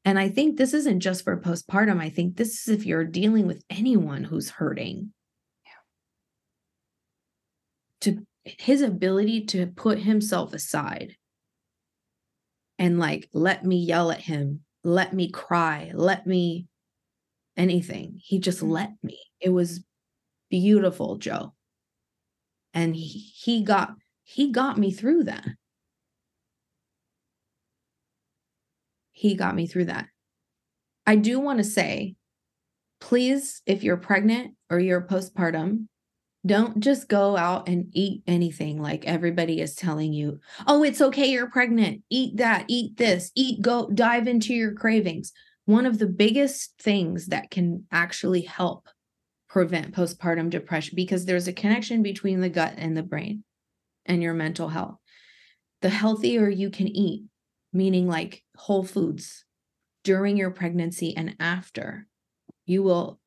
And 0.05 0.19
I 0.19 0.29
think 0.29 0.57
this 0.57 0.75
isn't 0.75 0.99
just 0.99 1.23
for 1.23 1.41
postpartum. 1.41 2.01
I 2.01 2.11
think 2.11 2.37
this 2.37 2.67
is 2.67 2.75
if 2.75 2.85
you're 2.85 3.05
dealing 3.05 3.47
with 3.47 3.63
anyone 3.71 4.25
who's 4.25 4.51
hurting. 4.51 5.13
To 8.01 8.27
his 8.43 8.83
ability 8.83 9.45
to 9.47 9.69
put 9.69 10.01
himself 10.01 10.53
aside 10.53 11.15
and 12.77 12.99
like, 12.99 13.29
let 13.33 13.65
me 13.65 13.77
yell 13.77 14.11
at 14.11 14.23
him, 14.23 14.63
let 14.83 15.15
me 15.15 15.31
cry, 15.31 15.93
let 15.95 16.27
me 16.27 16.67
anything. 17.61 18.19
He 18.25 18.39
just 18.39 18.61
mm. 18.61 18.71
let 18.71 18.93
me. 19.03 19.19
It 19.41 19.51
was 19.51 19.85
beautiful, 20.49 21.19
Joe. 21.19 21.55
And 22.73 22.97
he, 22.97 23.33
he 23.37 23.63
got 23.63 23.95
he 24.23 24.51
got 24.51 24.79
me 24.79 24.93
through 24.93 25.25
that. 25.25 25.45
He 29.13 29.35
got 29.35 29.55
me 29.55 29.67
through 29.67 29.87
that. 29.87 30.07
I 31.07 31.17
do 31.17 31.41
want 31.41 31.59
to 31.59 31.65
say, 31.65 32.15
please, 33.01 33.61
if 33.67 33.83
you're 33.83 33.97
pregnant 33.97 34.55
or 34.71 34.79
you're 34.79 35.07
postpartum, 35.07 35.89
don't 36.47 36.81
just 36.81 37.09
go 37.09 37.37
out 37.37 37.69
and 37.69 37.87
eat 37.93 38.23
anything 38.27 38.81
like 38.81 39.05
everybody 39.05 39.61
is 39.61 39.75
telling 39.75 40.13
you. 40.15 40.39
Oh, 40.67 40.83
it's 40.83 41.03
okay, 41.03 41.27
you're 41.27 41.51
pregnant. 41.51 42.03
Eat 42.09 42.39
that, 42.39 42.65
eat 42.69 42.97
this, 42.97 43.31
eat, 43.35 43.61
go 43.61 43.91
dive 43.93 44.27
into 44.27 44.55
your 44.55 44.73
cravings 44.73 45.33
one 45.67 45.87
of 45.87 45.99
the 45.99 46.07
biggest 46.07 46.75
things 46.81 47.27
that 47.27 47.51
can 47.51 47.85
actually 47.93 48.43
help 48.43 48.89
prevent 49.49 49.95
postpartum 49.95 50.51
depression 50.51 50.95
because 50.95 51.27
there's 51.27 51.49
a 51.49 51.53
connection 51.53 52.03
between 52.03 52.41
the 52.41 52.49
gut 52.49 52.75
and 52.77 52.97
the 52.97 53.03
brain 53.03 53.45
and 54.07 54.23
your 54.23 54.35
mental 54.35 54.69
health. 54.69 54.97
The 55.83 55.91
healthier 55.91 56.49
you 56.49 56.71
can 56.71 56.89
eat, 56.89 57.25
meaning 57.73 58.07
like 58.07 58.43
whole 58.57 58.85
foods 58.85 59.45
during 60.05 60.37
your 60.37 60.51
pregnancy 60.51 61.17
and 61.17 61.37
after, 61.41 62.07
you 62.67 62.83
will 62.83 63.21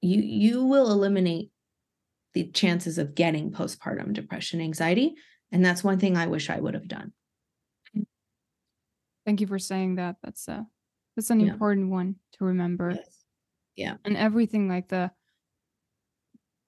you 0.00 0.20
you 0.20 0.64
will 0.64 0.90
eliminate 0.92 1.50
the 2.34 2.50
chances 2.50 2.98
of 2.98 3.14
getting 3.14 3.50
postpartum 3.50 4.12
depression 4.12 4.60
anxiety 4.60 5.14
and 5.50 5.64
that's 5.64 5.84
one 5.84 5.98
thing 5.98 6.16
I 6.16 6.26
wish 6.26 6.50
I 6.50 6.58
would 6.58 6.74
have 6.74 6.88
done. 6.88 7.12
Thank 9.24 9.40
you 9.40 9.46
for 9.46 9.58
saying 9.58 9.94
that. 9.96 10.16
That's 10.22 10.48
uh 10.48 10.64
that's 11.16 11.30
an 11.30 11.40
Yeah. 11.40 11.52
important 11.52 11.90
one 11.90 12.16
to 12.32 12.44
remember. 12.44 12.92
Yes. 12.92 13.24
Yeah. 13.76 13.96
And 14.04 14.16
everything 14.16 14.68
like 14.68 14.88
the 14.88 15.10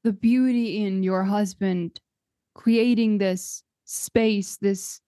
the 0.04 0.12
beauty 0.12 0.84
in 0.84 1.02
your 1.02 1.24
husband 1.24 2.00
creating 2.54 3.18
this 3.18 3.62
space, 3.84 4.56
this 4.58 5.00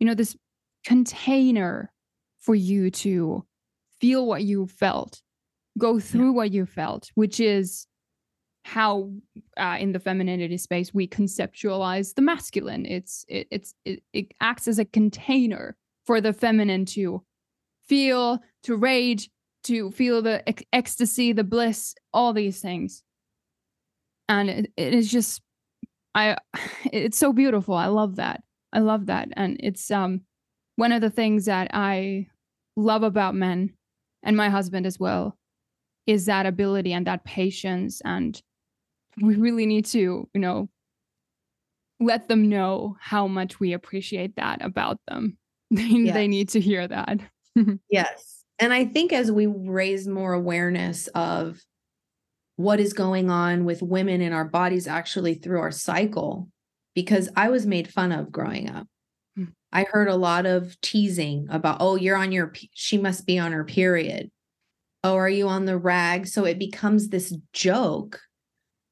you 0.00 0.06
know, 0.06 0.14
this 0.14 0.36
container 0.84 1.92
for 2.40 2.54
you 2.56 2.90
to 2.90 3.44
feel 4.00 4.26
what 4.26 4.42
you 4.42 4.66
felt, 4.66 5.22
go 5.78 5.94
Yeah. 5.94 6.00
through 6.00 6.32
what 6.32 6.50
you 6.50 6.66
felt, 6.66 7.10
which 7.14 7.38
is 7.38 7.86
how 8.64 9.12
uh, 9.56 9.76
in 9.80 9.92
the 9.92 10.00
femininity 10.00 10.56
space 10.58 10.92
we 10.92 11.06
conceptualize 11.06 12.14
the 12.14 12.22
masculine. 12.22 12.84
It's 12.86 13.24
it, 13.28 13.46
it's 13.50 13.74
it, 13.84 14.02
it 14.12 14.32
acts 14.40 14.66
as 14.68 14.78
a 14.78 14.84
container 14.84 15.76
for 16.04 16.20
the 16.20 16.32
feminine 16.32 16.84
to 16.86 17.24
feel, 17.92 18.40
to 18.62 18.74
rage, 18.74 19.28
to 19.64 19.90
feel 19.90 20.22
the 20.22 20.42
ec- 20.46 20.66
ecstasy, 20.72 21.34
the 21.34 21.44
bliss, 21.44 21.94
all 22.14 22.32
these 22.32 22.58
things. 22.58 23.02
And 24.30 24.48
it, 24.48 24.72
it 24.78 24.94
is 24.94 25.10
just, 25.10 25.42
I, 26.14 26.38
it's 26.90 27.18
so 27.18 27.34
beautiful. 27.34 27.74
I 27.74 27.88
love 27.88 28.16
that. 28.16 28.42
I 28.72 28.78
love 28.78 29.06
that. 29.06 29.28
And 29.36 29.58
it's 29.60 29.90
um 29.90 30.22
one 30.76 30.90
of 30.90 31.02
the 31.02 31.10
things 31.10 31.44
that 31.44 31.68
I 31.74 32.28
love 32.76 33.02
about 33.02 33.34
men 33.34 33.74
and 34.22 34.38
my 34.38 34.48
husband 34.48 34.86
as 34.86 34.98
well 34.98 35.36
is 36.06 36.24
that 36.24 36.46
ability 36.46 36.94
and 36.94 37.06
that 37.06 37.24
patience 37.24 38.00
and 38.06 38.40
we 39.20 39.34
really 39.36 39.66
need 39.66 39.84
to, 39.84 40.30
you 40.32 40.40
know, 40.40 40.70
let 42.00 42.28
them 42.28 42.48
know 42.48 42.96
how 43.00 43.26
much 43.28 43.60
we 43.60 43.74
appreciate 43.74 44.36
that 44.36 44.64
about 44.64 44.98
them. 45.06 45.36
They, 45.70 45.82
yes. 45.82 46.14
they 46.14 46.28
need 46.28 46.50
to 46.50 46.60
hear 46.60 46.86
that. 46.88 47.20
Yes. 47.90 48.44
And 48.58 48.72
I 48.72 48.84
think 48.84 49.12
as 49.12 49.32
we 49.32 49.46
raise 49.46 50.06
more 50.06 50.32
awareness 50.32 51.08
of 51.08 51.60
what 52.56 52.80
is 52.80 52.92
going 52.92 53.30
on 53.30 53.64
with 53.64 53.82
women 53.82 54.20
in 54.20 54.32
our 54.32 54.44
bodies 54.44 54.86
actually 54.86 55.34
through 55.34 55.58
our 55.58 55.70
cycle, 55.70 56.48
because 56.94 57.28
I 57.34 57.48
was 57.48 57.66
made 57.66 57.92
fun 57.92 58.12
of 58.12 58.30
growing 58.30 58.70
up. 58.70 58.86
Hmm. 59.36 59.46
I 59.72 59.84
heard 59.84 60.08
a 60.08 60.16
lot 60.16 60.46
of 60.46 60.78
teasing 60.80 61.46
about, 61.50 61.78
oh, 61.80 61.96
you're 61.96 62.16
on 62.16 62.30
your, 62.30 62.52
she 62.74 62.98
must 62.98 63.26
be 63.26 63.38
on 63.38 63.52
her 63.52 63.64
period. 63.64 64.30
Oh, 65.02 65.16
are 65.16 65.28
you 65.28 65.48
on 65.48 65.64
the 65.64 65.78
rag? 65.78 66.28
So 66.28 66.44
it 66.44 66.58
becomes 66.58 67.08
this 67.08 67.34
joke. 67.52 68.20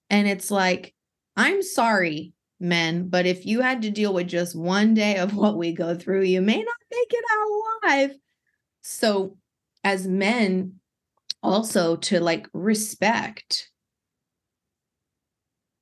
And 0.08 0.26
it's 0.26 0.50
like, 0.50 0.94
I'm 1.36 1.62
sorry, 1.62 2.32
men, 2.58 3.08
but 3.08 3.26
if 3.26 3.46
you 3.46 3.60
had 3.60 3.82
to 3.82 3.90
deal 3.90 4.12
with 4.12 4.26
just 4.26 4.56
one 4.56 4.94
day 4.94 5.16
of 5.18 5.36
what 5.36 5.56
we 5.56 5.72
go 5.72 5.94
through, 5.94 6.22
you 6.22 6.40
may 6.40 6.56
not 6.56 6.76
make 6.90 7.12
it 7.12 7.24
out 7.32 7.48
alive. 7.88 8.16
So, 8.82 9.36
as 9.84 10.06
men, 10.06 10.80
also 11.42 11.96
to 11.96 12.20
like 12.20 12.48
respect 12.52 13.70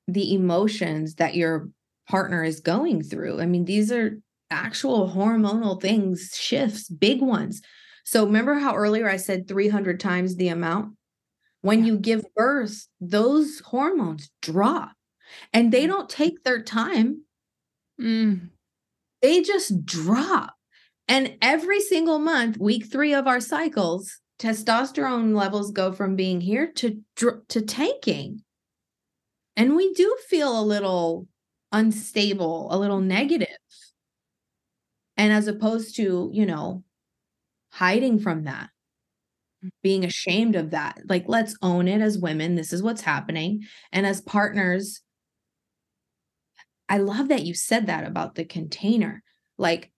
the 0.07 0.33
emotions 0.33 1.15
that 1.15 1.35
your 1.35 1.69
partner 2.07 2.43
is 2.43 2.59
going 2.59 3.03
through. 3.03 3.39
I 3.39 3.45
mean, 3.45 3.65
these 3.65 3.91
are 3.91 4.19
actual 4.49 5.09
hormonal 5.09 5.79
things, 5.79 6.31
shifts, 6.33 6.89
big 6.89 7.21
ones. 7.21 7.61
So 8.03 8.25
remember 8.25 8.55
how 8.55 8.75
earlier 8.75 9.07
I 9.07 9.17
said 9.17 9.47
300 9.47 9.99
times 9.99 10.35
the 10.35 10.47
amount? 10.47 10.95
When 11.61 11.79
yeah. 11.79 11.91
you 11.91 11.99
give 11.99 12.25
birth, 12.35 12.87
those 12.99 13.59
hormones 13.59 14.31
drop 14.41 14.93
and 15.53 15.71
they 15.71 15.85
mm. 15.85 15.89
don't 15.89 16.09
take 16.09 16.43
their 16.43 16.63
time. 16.63 17.23
Mm. 18.01 18.49
They 19.21 19.41
just 19.41 19.85
drop. 19.85 20.55
And 21.09 21.37
every 21.41 21.81
single 21.81 22.19
month, 22.19 22.59
week 22.59 22.85
three 22.85 23.15
of 23.15 23.25
our 23.25 23.39
cycles, 23.39 24.19
testosterone 24.37 25.35
levels 25.35 25.71
go 25.71 25.91
from 25.91 26.15
being 26.15 26.39
here 26.39 26.71
to 26.73 27.01
to 27.15 27.61
tanking. 27.61 28.43
And 29.57 29.75
we 29.75 29.91
do 29.93 30.15
feel 30.29 30.57
a 30.57 30.63
little 30.63 31.27
unstable, 31.71 32.69
a 32.71 32.77
little 32.77 33.01
negative. 33.01 33.47
And 35.17 35.33
as 35.33 35.47
opposed 35.47 35.95
to, 35.97 36.29
you 36.31 36.45
know, 36.45 36.83
hiding 37.71 38.19
from 38.19 38.43
that, 38.43 38.69
being 39.81 40.05
ashamed 40.05 40.55
of 40.55 40.69
that, 40.71 41.01
like 41.09 41.25
let's 41.27 41.57
own 41.61 41.87
it 41.87 42.01
as 42.01 42.19
women. 42.19 42.55
This 42.55 42.71
is 42.71 42.83
what's 42.83 43.01
happening. 43.01 43.63
And 43.91 44.05
as 44.05 44.21
partners, 44.21 45.01
I 46.87 46.99
love 46.99 47.29
that 47.29 47.43
you 47.43 47.55
said 47.55 47.87
that 47.87 48.05
about 48.07 48.35
the 48.35 48.45
container. 48.45 49.23
Like, 49.57 49.91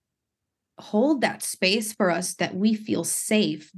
hold 0.82 1.20
that 1.20 1.42
space 1.42 1.92
for 1.92 2.10
us 2.10 2.34
that 2.34 2.54
we 2.54 2.74
feel 2.74 3.04
safe 3.04 3.72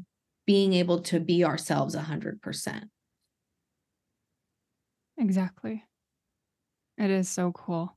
being 0.47 0.73
able 0.73 1.01
to 1.03 1.21
be 1.21 1.45
ourselves 1.45 1.95
100%. 1.95 2.83
Exactly. 5.19 5.85
It 6.99 7.11
is 7.11 7.29
so 7.29 7.53
cool. 7.53 7.97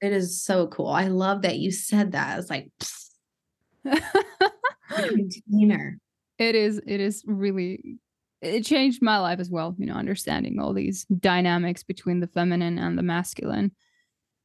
It 0.00 0.12
is 0.12 0.42
so 0.42 0.66
cool. 0.66 0.88
I 0.88 1.08
love 1.08 1.42
that 1.42 1.58
you 1.58 1.70
said 1.70 2.12
that. 2.12 2.38
It's 2.38 2.50
like 2.50 2.70
container. 4.88 5.98
It 6.38 6.54
is 6.54 6.80
it 6.86 7.00
is 7.00 7.22
really 7.26 7.98
it 8.40 8.64
changed 8.64 9.02
my 9.02 9.18
life 9.18 9.38
as 9.38 9.50
well, 9.50 9.76
you 9.78 9.86
know, 9.86 9.94
understanding 9.94 10.58
all 10.58 10.72
these 10.72 11.04
dynamics 11.04 11.84
between 11.84 12.20
the 12.20 12.26
feminine 12.26 12.78
and 12.78 12.98
the 12.98 13.02
masculine. 13.02 13.72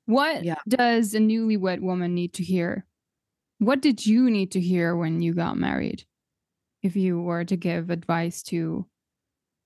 What 0.05 0.43
yeah. 0.43 0.55
does 0.67 1.13
a 1.15 1.19
newlywed 1.19 1.81
woman 1.81 2.13
need 2.13 2.33
to 2.35 2.43
hear? 2.43 2.85
What 3.59 3.81
did 3.81 4.05
you 4.05 4.29
need 4.29 4.51
to 4.51 4.61
hear 4.61 4.95
when 4.95 5.21
you 5.21 5.33
got 5.33 5.57
married? 5.57 6.05
If 6.83 6.95
you 6.95 7.21
were 7.21 7.43
to 7.45 7.57
give 7.57 7.89
advice 7.89 8.43
to 8.43 8.85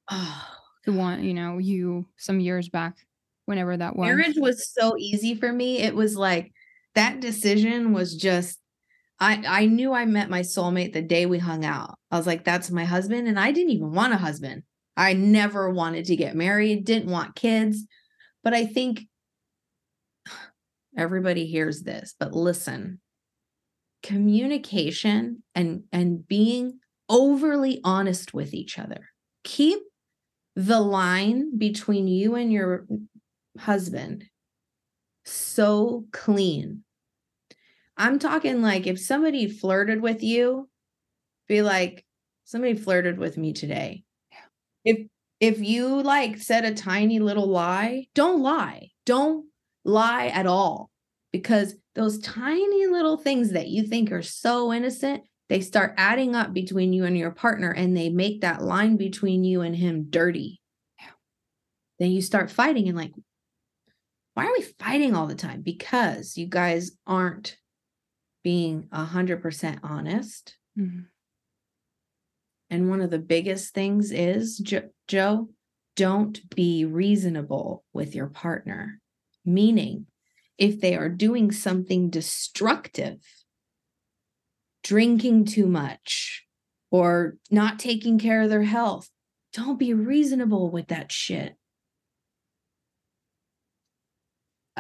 oh, 0.10 0.48
the 0.86 0.94
one, 0.94 1.24
you 1.24 1.34
know, 1.34 1.58
you 1.58 2.08
some 2.18 2.40
years 2.40 2.70
back 2.70 2.98
whenever 3.46 3.76
that 3.76 3.96
was. 3.96 4.08
Marriage 4.08 4.38
was 4.38 4.72
so 4.72 4.96
easy 4.98 5.36
for 5.36 5.52
me. 5.52 5.80
It 5.80 5.96
was 5.96 6.16
like 6.16 6.54
that 6.96 7.20
decision 7.20 7.94
was 7.94 8.16
just 8.16 8.60
I 9.20 9.44
I 9.48 9.66
knew 9.66 9.94
I 9.94 10.06
met 10.06 10.30
my 10.30 10.42
soulmate 10.42 10.94
the 10.94 11.02
day 11.02 11.26
we 11.26 11.38
hung 11.38 11.66
out. 11.66 11.98
I 12.10 12.18
was 12.18 12.28
like 12.28 12.44
that's 12.44 12.72
my 12.72 12.86
husband 12.86 13.28
and 13.28 13.40
I 13.40 13.52
didn't 13.52 13.72
even 13.72 13.92
want 13.92 14.14
a 14.14 14.18
husband. 14.18 14.64
I 14.98 15.14
never 15.14 15.70
wanted 15.70 16.06
to 16.06 16.16
get 16.16 16.36
married, 16.36 16.86
didn't 16.86 17.12
want 17.12 17.36
kids. 17.36 17.86
But 18.44 18.54
I 18.54 18.66
think 18.66 19.02
everybody 20.98 21.46
hears 21.46 21.84
this, 21.84 22.16
but 22.20 22.34
listen. 22.34 23.00
Communication 24.04 25.44
and 25.54 25.84
and 25.92 26.28
being 26.28 26.80
overly 27.08 27.80
honest 27.84 28.34
with 28.34 28.54
each 28.54 28.80
other. 28.80 29.10
Keep 29.44 29.80
the 30.56 30.80
line 30.80 31.58
between 31.58 32.08
you 32.08 32.36
and 32.36 32.52
your 32.52 32.88
husband 33.58 34.26
so 35.26 36.06
clean. 36.12 36.84
I'm 37.98 38.20
talking 38.20 38.62
like 38.62 38.88
if 38.88 39.00
somebody 39.00 39.48
flirted 39.48 40.02
with 40.02 40.24
you, 40.24 40.70
be 41.48 41.62
like, 41.62 42.06
somebody 42.46 42.74
flirted 42.76 43.18
with 43.18 43.38
me 43.38 43.54
today. 43.54 44.04
If 44.84 45.08
if 45.40 45.60
you 45.60 46.02
like 46.02 46.38
said 46.38 46.66
a 46.66 46.74
tiny 46.74 47.20
little 47.20 47.48
lie, 47.48 48.08
don't 48.16 48.42
lie. 48.42 48.90
Don't 49.06 49.48
lie 49.84 50.28
at 50.28 50.48
all 50.48 50.90
because 51.32 51.76
those 51.96 52.20
tiny 52.20 52.88
little 52.88 53.18
things 53.18 53.52
that 53.52 53.68
you 53.68 53.84
think 53.84 54.12
are 54.12 54.22
so 54.22 54.72
innocent, 54.72 55.24
they 55.50 55.62
start 55.62 55.94
adding 55.98 56.36
up 56.36 56.54
between 56.54 56.94
you 56.94 57.04
and 57.04 57.18
your 57.18 57.32
partner 57.32 57.72
and 57.72 57.96
they 57.96 58.10
make 58.10 58.42
that 58.42 58.62
line 58.62 58.96
between 58.96 59.44
you 59.44 59.62
and 59.62 59.76
him 59.76 60.08
dirty. 60.10 60.62
Then 62.00 62.12
you 62.12 62.22
start 62.22 62.50
fighting 62.50 62.88
and 62.88 62.98
like, 62.98 63.12
why 64.34 64.46
are 64.46 64.54
we 64.58 64.64
fighting 64.80 65.16
all 65.16 65.28
the 65.28 65.36
time? 65.36 65.62
Because 65.62 66.38
you 66.38 66.48
guys 66.48 66.92
aren't 67.06 67.58
being 68.44 68.88
a 68.92 69.04
hundred 69.04 69.42
percent 69.42 69.82
honest. 69.84 70.56
Mm-hmm. 70.80 71.02
And 72.70 72.90
one 72.90 73.02
of 73.02 73.12
the 73.12 73.20
biggest 73.20 73.74
things 73.74 74.12
is, 74.12 74.58
jo- 74.58 74.90
Joe, 75.08 75.50
don't 75.98 76.40
be 76.56 76.86
reasonable 76.86 77.84
with 77.92 78.16
your 78.16 78.28
partner. 78.28 79.00
Meaning, 79.46 80.08
if 80.62 80.80
they 80.80 80.96
are 80.96 81.10
doing 81.10 81.52
something 81.52 82.10
destructive, 82.10 83.18
drinking 84.84 85.46
too 85.46 85.66
much, 85.66 86.46
or 86.92 87.36
not 87.50 87.80
taking 87.80 88.20
care 88.20 88.44
of 88.44 88.50
their 88.50 88.64
health, 88.64 89.10
don't 89.54 89.80
be 89.80 89.94
reasonable 89.94 90.70
with 90.70 90.88
that 90.88 91.12
shit. 91.12 91.58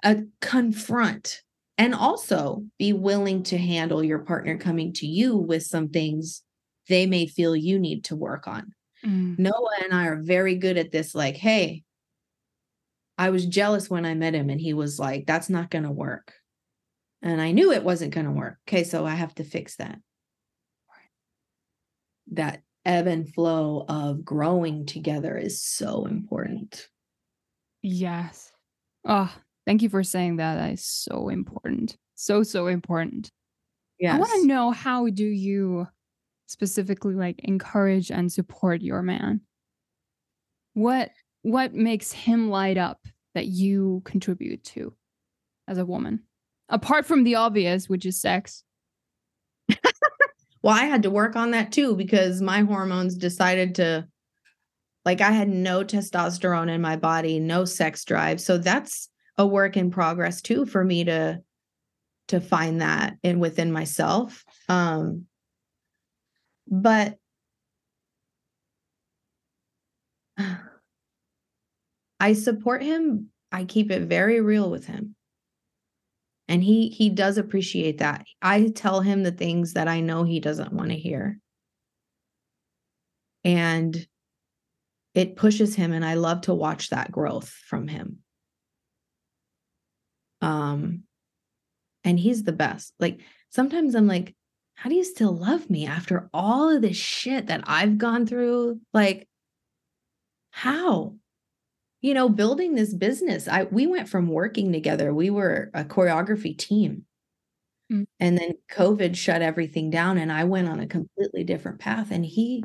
uh, 0.04 0.16
confront 0.40 1.42
and 1.78 1.94
also 1.96 2.64
be 2.78 2.94
willing 2.94 3.44
to 3.44 3.58
handle 3.58 4.04
your 4.04 4.20
partner 4.20 4.58
coming 4.58 4.94
to 4.94 5.08
you 5.08 5.36
with 5.36 5.64
some 5.64 5.90
things 5.90 6.44
they 6.88 7.06
may 7.06 7.26
feel 7.26 7.56
you 7.56 7.80
need 7.80 8.04
to 8.06 8.16
work 8.16 8.48
on. 8.48 8.74
Mm. 9.06 9.40
Noah 9.40 9.78
and 9.84 9.94
I 9.94 10.08
are 10.08 10.22
very 10.22 10.56
good 10.56 10.78
at 10.78 10.92
this 10.92 11.16
like, 11.16 11.38
hey, 11.38 11.84
I 13.22 13.30
was 13.30 13.46
jealous 13.46 13.90
when 13.90 14.06
I 14.06 14.16
met 14.16 14.34
him 14.34 14.50
and 14.50 14.60
he 14.60 14.74
was 14.74 14.98
like, 14.98 15.26
that's 15.28 15.50
not 15.50 15.70
going 15.70 15.84
to 15.84 15.92
work. 15.92 16.34
And 17.22 17.40
I 17.40 17.52
knew 17.52 17.72
it 17.72 17.84
wasn't 17.84 18.14
going 18.14 18.26
to 18.26 18.32
work. 18.32 18.58
Okay, 18.68 18.84
so 18.84 19.06
I 19.06 19.14
have 19.14 19.36
to 19.36 19.44
fix 19.44 19.76
that. 19.76 20.00
That 22.32 22.62
ebb 22.84 23.06
and 23.06 23.32
flow 23.32 23.86
of 23.88 24.26
growing 24.26 24.86
together 24.86 25.38
is 25.38 25.62
so 25.62 26.06
important. 26.06 26.88
Yes. 27.84 28.52
Oh, 29.06 29.32
Thank 29.66 29.84
you 29.84 29.90
for 29.90 30.04
saying 30.04 30.38
that. 30.38 30.56
That 30.56 30.74
is 30.74 30.86
so 30.86 31.30
important. 31.30 31.96
So, 32.16 32.44
so 32.44 32.68
important. 32.68 33.32
Yes. 34.00 34.16
I 34.16 34.20
want 34.20 34.32
to 34.42 34.48
know 34.48 34.72
how 34.72 35.08
do 35.10 35.26
you 35.26 35.88
specifically 36.48 37.14
like 37.14 37.40
encourage 37.44 38.10
and 38.10 38.32
support 38.32 38.82
your 38.82 39.02
man? 39.02 39.42
What 40.74 41.12
what 41.42 41.74
makes 41.74 42.12
him 42.12 42.50
light 42.50 42.78
up 42.78 43.00
that 43.34 43.48
you 43.48 44.02
contribute 44.06 44.64
to 44.64 44.94
as 45.68 45.78
a 45.78 45.86
woman? 45.86 46.24
Apart 46.70 47.06
from 47.06 47.24
the 47.24 47.36
obvious, 47.36 47.90
which 47.90 48.06
is 48.06 48.20
sex. 48.20 48.64
well, 50.62 50.76
I 50.76 50.86
had 50.86 51.04
to 51.04 51.10
work 51.10 51.36
on 51.36 51.52
that 51.52 51.72
too 51.72 51.96
because 51.96 52.42
my 52.42 52.62
hormones 52.62 53.16
decided 53.16 53.76
to 53.76 54.08
like 55.04 55.22
I 55.22 55.32
had 55.32 55.50
no 55.50 55.84
testosterone 55.84 56.70
in 56.70 56.82
my 56.82 56.96
body, 56.96 57.40
no 57.40 57.66
sex 57.66 58.06
drive. 58.06 58.40
So 58.40 58.58
that's 58.58 59.10
a 59.38 59.46
work 59.48 59.76
in 59.76 59.90
progress 59.92 60.42
too 60.42 60.66
for 60.66 60.84
me 60.84 61.04
to 61.06 61.42
to 62.28 62.40
find 62.40 62.82
that 62.82 63.18
in 63.24 63.40
within 63.40 63.72
myself. 63.72 64.46
Um, 64.70 65.26
but 66.68 67.18
I 72.22 72.34
support 72.34 72.84
him. 72.84 73.30
I 73.52 73.66
keep 73.66 73.90
it 73.90 74.04
very 74.04 74.42
real 74.42 74.70
with 74.70 74.86
him. 74.86 75.16
And 76.48 76.64
he 76.64 76.90
he 76.90 77.10
does 77.10 77.40
appreciate 77.40 77.98
that. 77.98 78.26
I 78.44 78.68
tell 78.76 79.02
him 79.02 79.24
the 79.24 79.32
things 79.32 79.74
that 79.74 79.88
I 79.88 80.02
know 80.02 80.24
he 80.24 80.40
doesn't 80.40 80.72
want 80.72 80.90
to 80.90 80.96
hear. 80.96 81.40
And 83.44 84.06
it 85.16 85.36
pushes 85.36 85.74
him 85.74 85.94
and 85.94 86.06
I 86.06 86.14
love 86.14 86.42
to 86.42 86.54
watch 86.54 86.92
that 86.92 87.12
growth 87.12 87.50
from 87.50 87.88
him. 87.88 88.20
Um 90.42 91.04
and 92.04 92.20
he's 92.20 92.44
the 92.44 92.54
best. 92.54 92.94
Like 93.00 93.22
sometimes 93.50 93.96
I'm 93.96 94.06
like 94.06 94.36
how 94.76 94.92
do 94.92 94.96
you 94.96 95.04
still 95.04 95.36
love 95.36 95.72
me 95.72 95.88
after 95.88 96.30
all 96.36 96.70
of 96.70 96.84
this 96.84 96.98
shit 96.98 97.48
that 97.48 97.64
I've 97.66 97.98
gone 97.98 98.28
through? 98.28 98.80
Like 98.94 99.28
how? 100.52 101.16
You 102.02 102.14
know, 102.14 102.30
building 102.30 102.76
this 102.76 102.94
business. 102.94 103.48
I 103.48 103.64
we 103.64 103.88
went 103.88 104.10
from 104.10 104.28
working 104.28 104.72
together. 104.72 105.14
We 105.14 105.30
were 105.30 105.70
a 105.74 105.84
choreography 105.84 106.58
team. 106.58 107.06
Mm. 107.92 108.06
And 108.20 108.38
then 108.38 108.54
COVID 108.72 109.16
shut 109.16 109.42
everything 109.42 109.90
down 109.90 110.18
and 110.18 110.32
I 110.32 110.46
went 110.46 110.68
on 110.68 110.80
a 110.80 110.88
completely 110.88 111.44
different 111.44 111.80
path 111.80 112.10
and 112.12 112.26
he 112.26 112.64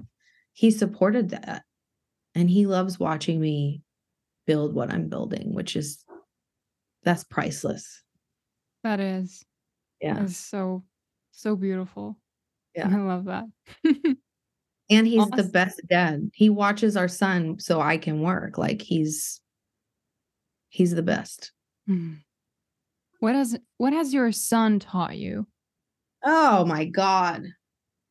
he 0.53 0.71
supported 0.71 1.31
that 1.31 1.65
and 2.35 2.49
he 2.49 2.67
loves 2.67 2.99
watching 2.99 3.41
me 3.41 3.83
build 4.47 4.75
what 4.75 4.93
I'm 4.93 5.09
building, 5.09 5.55
which 5.55 5.77
is 5.77 6.05
that's 7.03 7.25
priceless. 7.25 8.03
That 8.85 9.01
is. 9.01 9.45
Yeah. 10.01 10.15
That's 10.15 10.37
so 10.37 10.85
so 11.33 11.57
beautiful. 11.57 12.19
Yeah. 12.75 12.89
I 12.89 13.01
love 13.01 13.25
that. 13.27 13.45
and 14.89 15.07
he's 15.07 15.21
awesome. 15.21 15.37
the 15.37 15.45
best 15.45 15.81
dad. 15.89 16.31
He 16.35 16.51
watches 16.51 16.97
our 16.97 17.09
son 17.09 17.59
so 17.59 17.81
I 17.81 17.99
can 17.99 18.21
work. 18.21 18.59
Like 18.59 18.83
he's 18.83 19.41
he's 20.69 20.95
the 20.95 21.03
best. 21.03 21.53
Hmm. 21.87 22.15
What 23.21 23.35
has 23.35 23.59
what 23.79 23.93
has 23.93 24.15
your 24.15 24.33
son 24.33 24.79
taught 24.79 25.17
you? 25.17 25.47
Oh 26.25 26.65
my 26.65 26.85
god. 26.85 27.47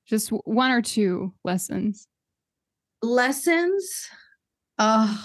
Just 0.07 0.29
one 0.29 0.71
or 0.71 0.81
two 0.81 1.33
lessons 1.43 2.07
lessons 3.05 4.07
uh 4.77 5.15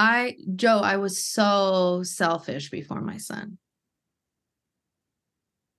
I 0.00 0.36
Joe, 0.54 0.78
I 0.78 0.96
was 0.96 1.24
so 1.24 2.04
selfish 2.04 2.70
before 2.70 3.00
my 3.00 3.16
son. 3.16 3.58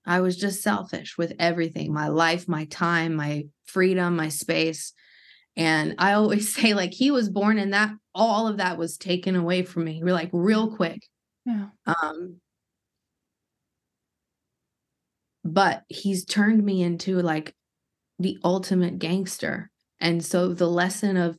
I 0.10 0.22
was 0.22 0.36
just 0.36 0.64
selfish 0.64 1.20
with 1.20 1.34
everything, 1.38 1.94
my 1.94 2.08
life, 2.08 2.48
my 2.48 2.66
time, 2.66 3.14
my 3.14 3.46
freedom, 3.66 4.16
my 4.16 4.30
space. 4.30 4.92
And 5.56 5.94
I 6.00 6.14
always 6.14 6.54
say 6.56 6.74
like 6.74 6.94
he 6.94 7.12
was 7.12 7.30
born 7.30 7.60
and 7.60 7.74
that 7.74 7.92
all 8.16 8.48
of 8.48 8.58
that 8.58 8.80
was 8.80 8.98
taken 8.98 9.36
away 9.36 9.62
from 9.62 9.86
me. 9.86 10.02
We're 10.04 10.14
like 10.14 10.32
real 10.34 10.76
quick. 10.76 11.04
Yeah. 11.46 11.68
Um 11.86 12.38
but 15.46 15.84
he's 15.88 16.26
turned 16.26 16.64
me 16.66 16.82
into 16.82 17.22
like 17.22 17.56
the 18.18 18.40
ultimate 18.44 18.98
gangster. 18.98 19.70
And 20.02 20.26
so 20.26 20.54
the 20.54 20.68
lesson 20.68 21.18
of 21.18 21.38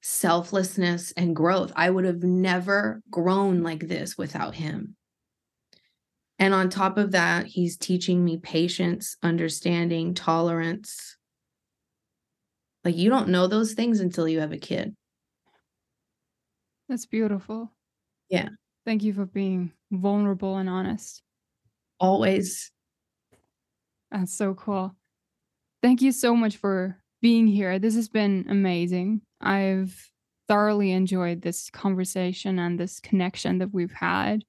selflessness 0.00 1.12
and 1.12 1.34
growth, 1.34 1.72
I 1.74 1.90
would 1.90 2.04
have 2.04 2.22
never 2.22 3.02
grown 3.10 3.62
like 3.62 3.88
this 3.88 4.16
without 4.16 4.54
him. 4.54 4.96
And 6.42 6.54
on 6.54 6.70
top 6.70 6.98
of 6.98 7.12
that, 7.12 7.46
he's 7.46 7.76
teaching 7.76 8.24
me 8.24 8.36
patience, 8.36 9.16
understanding, 9.22 10.12
tolerance. 10.12 11.16
Like 12.84 12.96
you 12.96 13.10
don't 13.10 13.28
know 13.28 13.46
those 13.46 13.74
things 13.74 14.00
until 14.00 14.26
you 14.26 14.40
have 14.40 14.50
a 14.50 14.58
kid. 14.58 14.96
That's 16.88 17.06
beautiful. 17.06 17.70
Yeah. 18.28 18.48
Thank 18.84 19.04
you 19.04 19.12
for 19.12 19.24
being 19.24 19.70
vulnerable 19.92 20.56
and 20.56 20.68
honest. 20.68 21.22
Always. 22.00 22.72
That's 24.10 24.34
so 24.34 24.54
cool. 24.54 24.96
Thank 25.80 26.02
you 26.02 26.10
so 26.10 26.34
much 26.34 26.56
for 26.56 26.98
being 27.20 27.46
here. 27.46 27.78
This 27.78 27.94
has 27.94 28.08
been 28.08 28.46
amazing. 28.48 29.20
I've 29.40 30.10
thoroughly 30.48 30.90
enjoyed 30.90 31.42
this 31.42 31.70
conversation 31.70 32.58
and 32.58 32.80
this 32.80 32.98
connection 32.98 33.58
that 33.58 33.72
we've 33.72 33.92
had. 33.92 34.42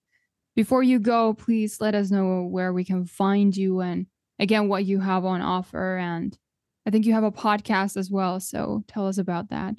Before 0.56 0.84
you 0.84 1.00
go, 1.00 1.34
please 1.34 1.82
let 1.82 1.96
us 1.96 2.12
know 2.12 2.44
where 2.44 2.74
we 2.74 2.84
can 2.84 3.06
find 3.06 3.56
you 3.56 3.82
and 3.82 4.06
again 4.40 4.68
what 4.68 4.86
you 4.86 5.00
have 5.00 5.26
on 5.26 5.42
offer. 5.42 5.98
And 5.98 6.38
I 6.86 6.90
think 6.90 7.06
you 7.06 7.14
have 7.14 7.24
a 7.24 7.32
podcast 7.32 7.98
as 7.98 8.12
well. 8.12 8.40
So 8.40 8.84
tell 8.88 9.08
us 9.08 9.18
about 9.18 9.50
that. 9.50 9.76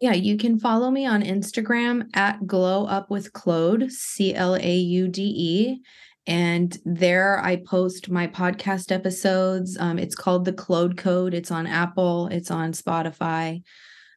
Yeah, 0.00 0.14
you 0.14 0.36
can 0.36 0.58
follow 0.58 0.90
me 0.90 1.06
on 1.06 1.22
Instagram 1.22 2.08
at 2.14 2.44
Glow 2.44 2.86
Up 2.86 3.08
with 3.08 3.32
Claude, 3.32 3.90
C 3.92 4.34
L 4.34 4.56
A 4.56 4.76
U 4.76 5.06
D 5.06 5.22
E. 5.22 5.80
And 6.26 6.76
there 6.84 7.40
I 7.40 7.56
post 7.56 8.10
my 8.10 8.26
podcast 8.26 8.92
episodes. 8.92 9.76
Um, 9.78 9.98
it's 9.98 10.14
called 10.14 10.44
The 10.44 10.52
Claude 10.52 10.96
Code. 10.96 11.34
It's 11.34 11.50
on 11.50 11.66
Apple, 11.66 12.28
it's 12.28 12.50
on 12.50 12.72
Spotify, 12.72 13.62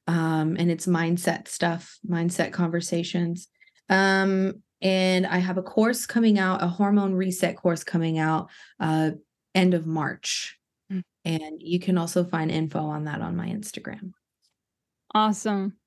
um, 0.08 0.56
and 0.58 0.70
it's 0.70 0.86
mindset 0.86 1.48
stuff, 1.48 1.98
mindset 2.08 2.52
conversations. 2.52 3.48
Um, 3.88 4.64
and 4.82 5.26
I 5.26 5.38
have 5.38 5.58
a 5.58 5.64
course 5.64 6.06
coming 6.06 6.38
out, 6.38 6.64
a 6.64 6.68
hormone 6.68 7.14
reset 7.14 7.58
course 7.58 7.84
coming 7.84 8.20
out 8.20 8.50
uh, 8.80 9.12
end 9.54 9.74
of 9.74 9.88
March. 9.88 10.60
Mm. 10.92 11.04
And 11.24 11.62
you 11.62 11.80
can 11.80 11.98
also 11.98 12.24
find 12.24 12.52
info 12.52 12.80
on 12.80 13.06
that 13.06 13.22
on 13.22 13.36
my 13.36 13.48
Instagram. 13.48 14.12
Awesome. 15.14 15.78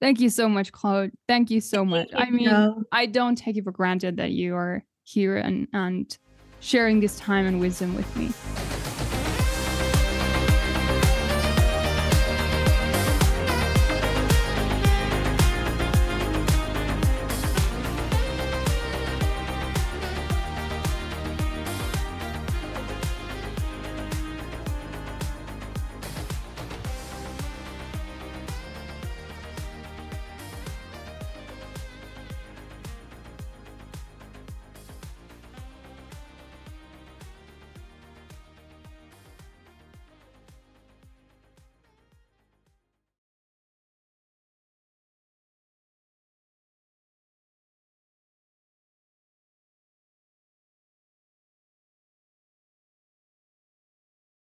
Thank 0.00 0.20
you 0.20 0.30
so 0.30 0.48
much, 0.48 0.70
Claude. 0.70 1.10
Thank 1.26 1.50
you 1.50 1.60
so 1.60 1.84
much. 1.84 2.08
I 2.14 2.30
mean, 2.30 2.84
I 2.92 3.06
don't 3.06 3.36
take 3.36 3.56
it 3.56 3.64
for 3.64 3.72
granted 3.72 4.16
that 4.18 4.30
you 4.30 4.54
are 4.54 4.84
here 5.02 5.36
and, 5.36 5.66
and 5.72 6.16
sharing 6.60 7.00
this 7.00 7.18
time 7.18 7.46
and 7.46 7.58
wisdom 7.58 7.96
with 7.96 8.16
me. 8.16 8.30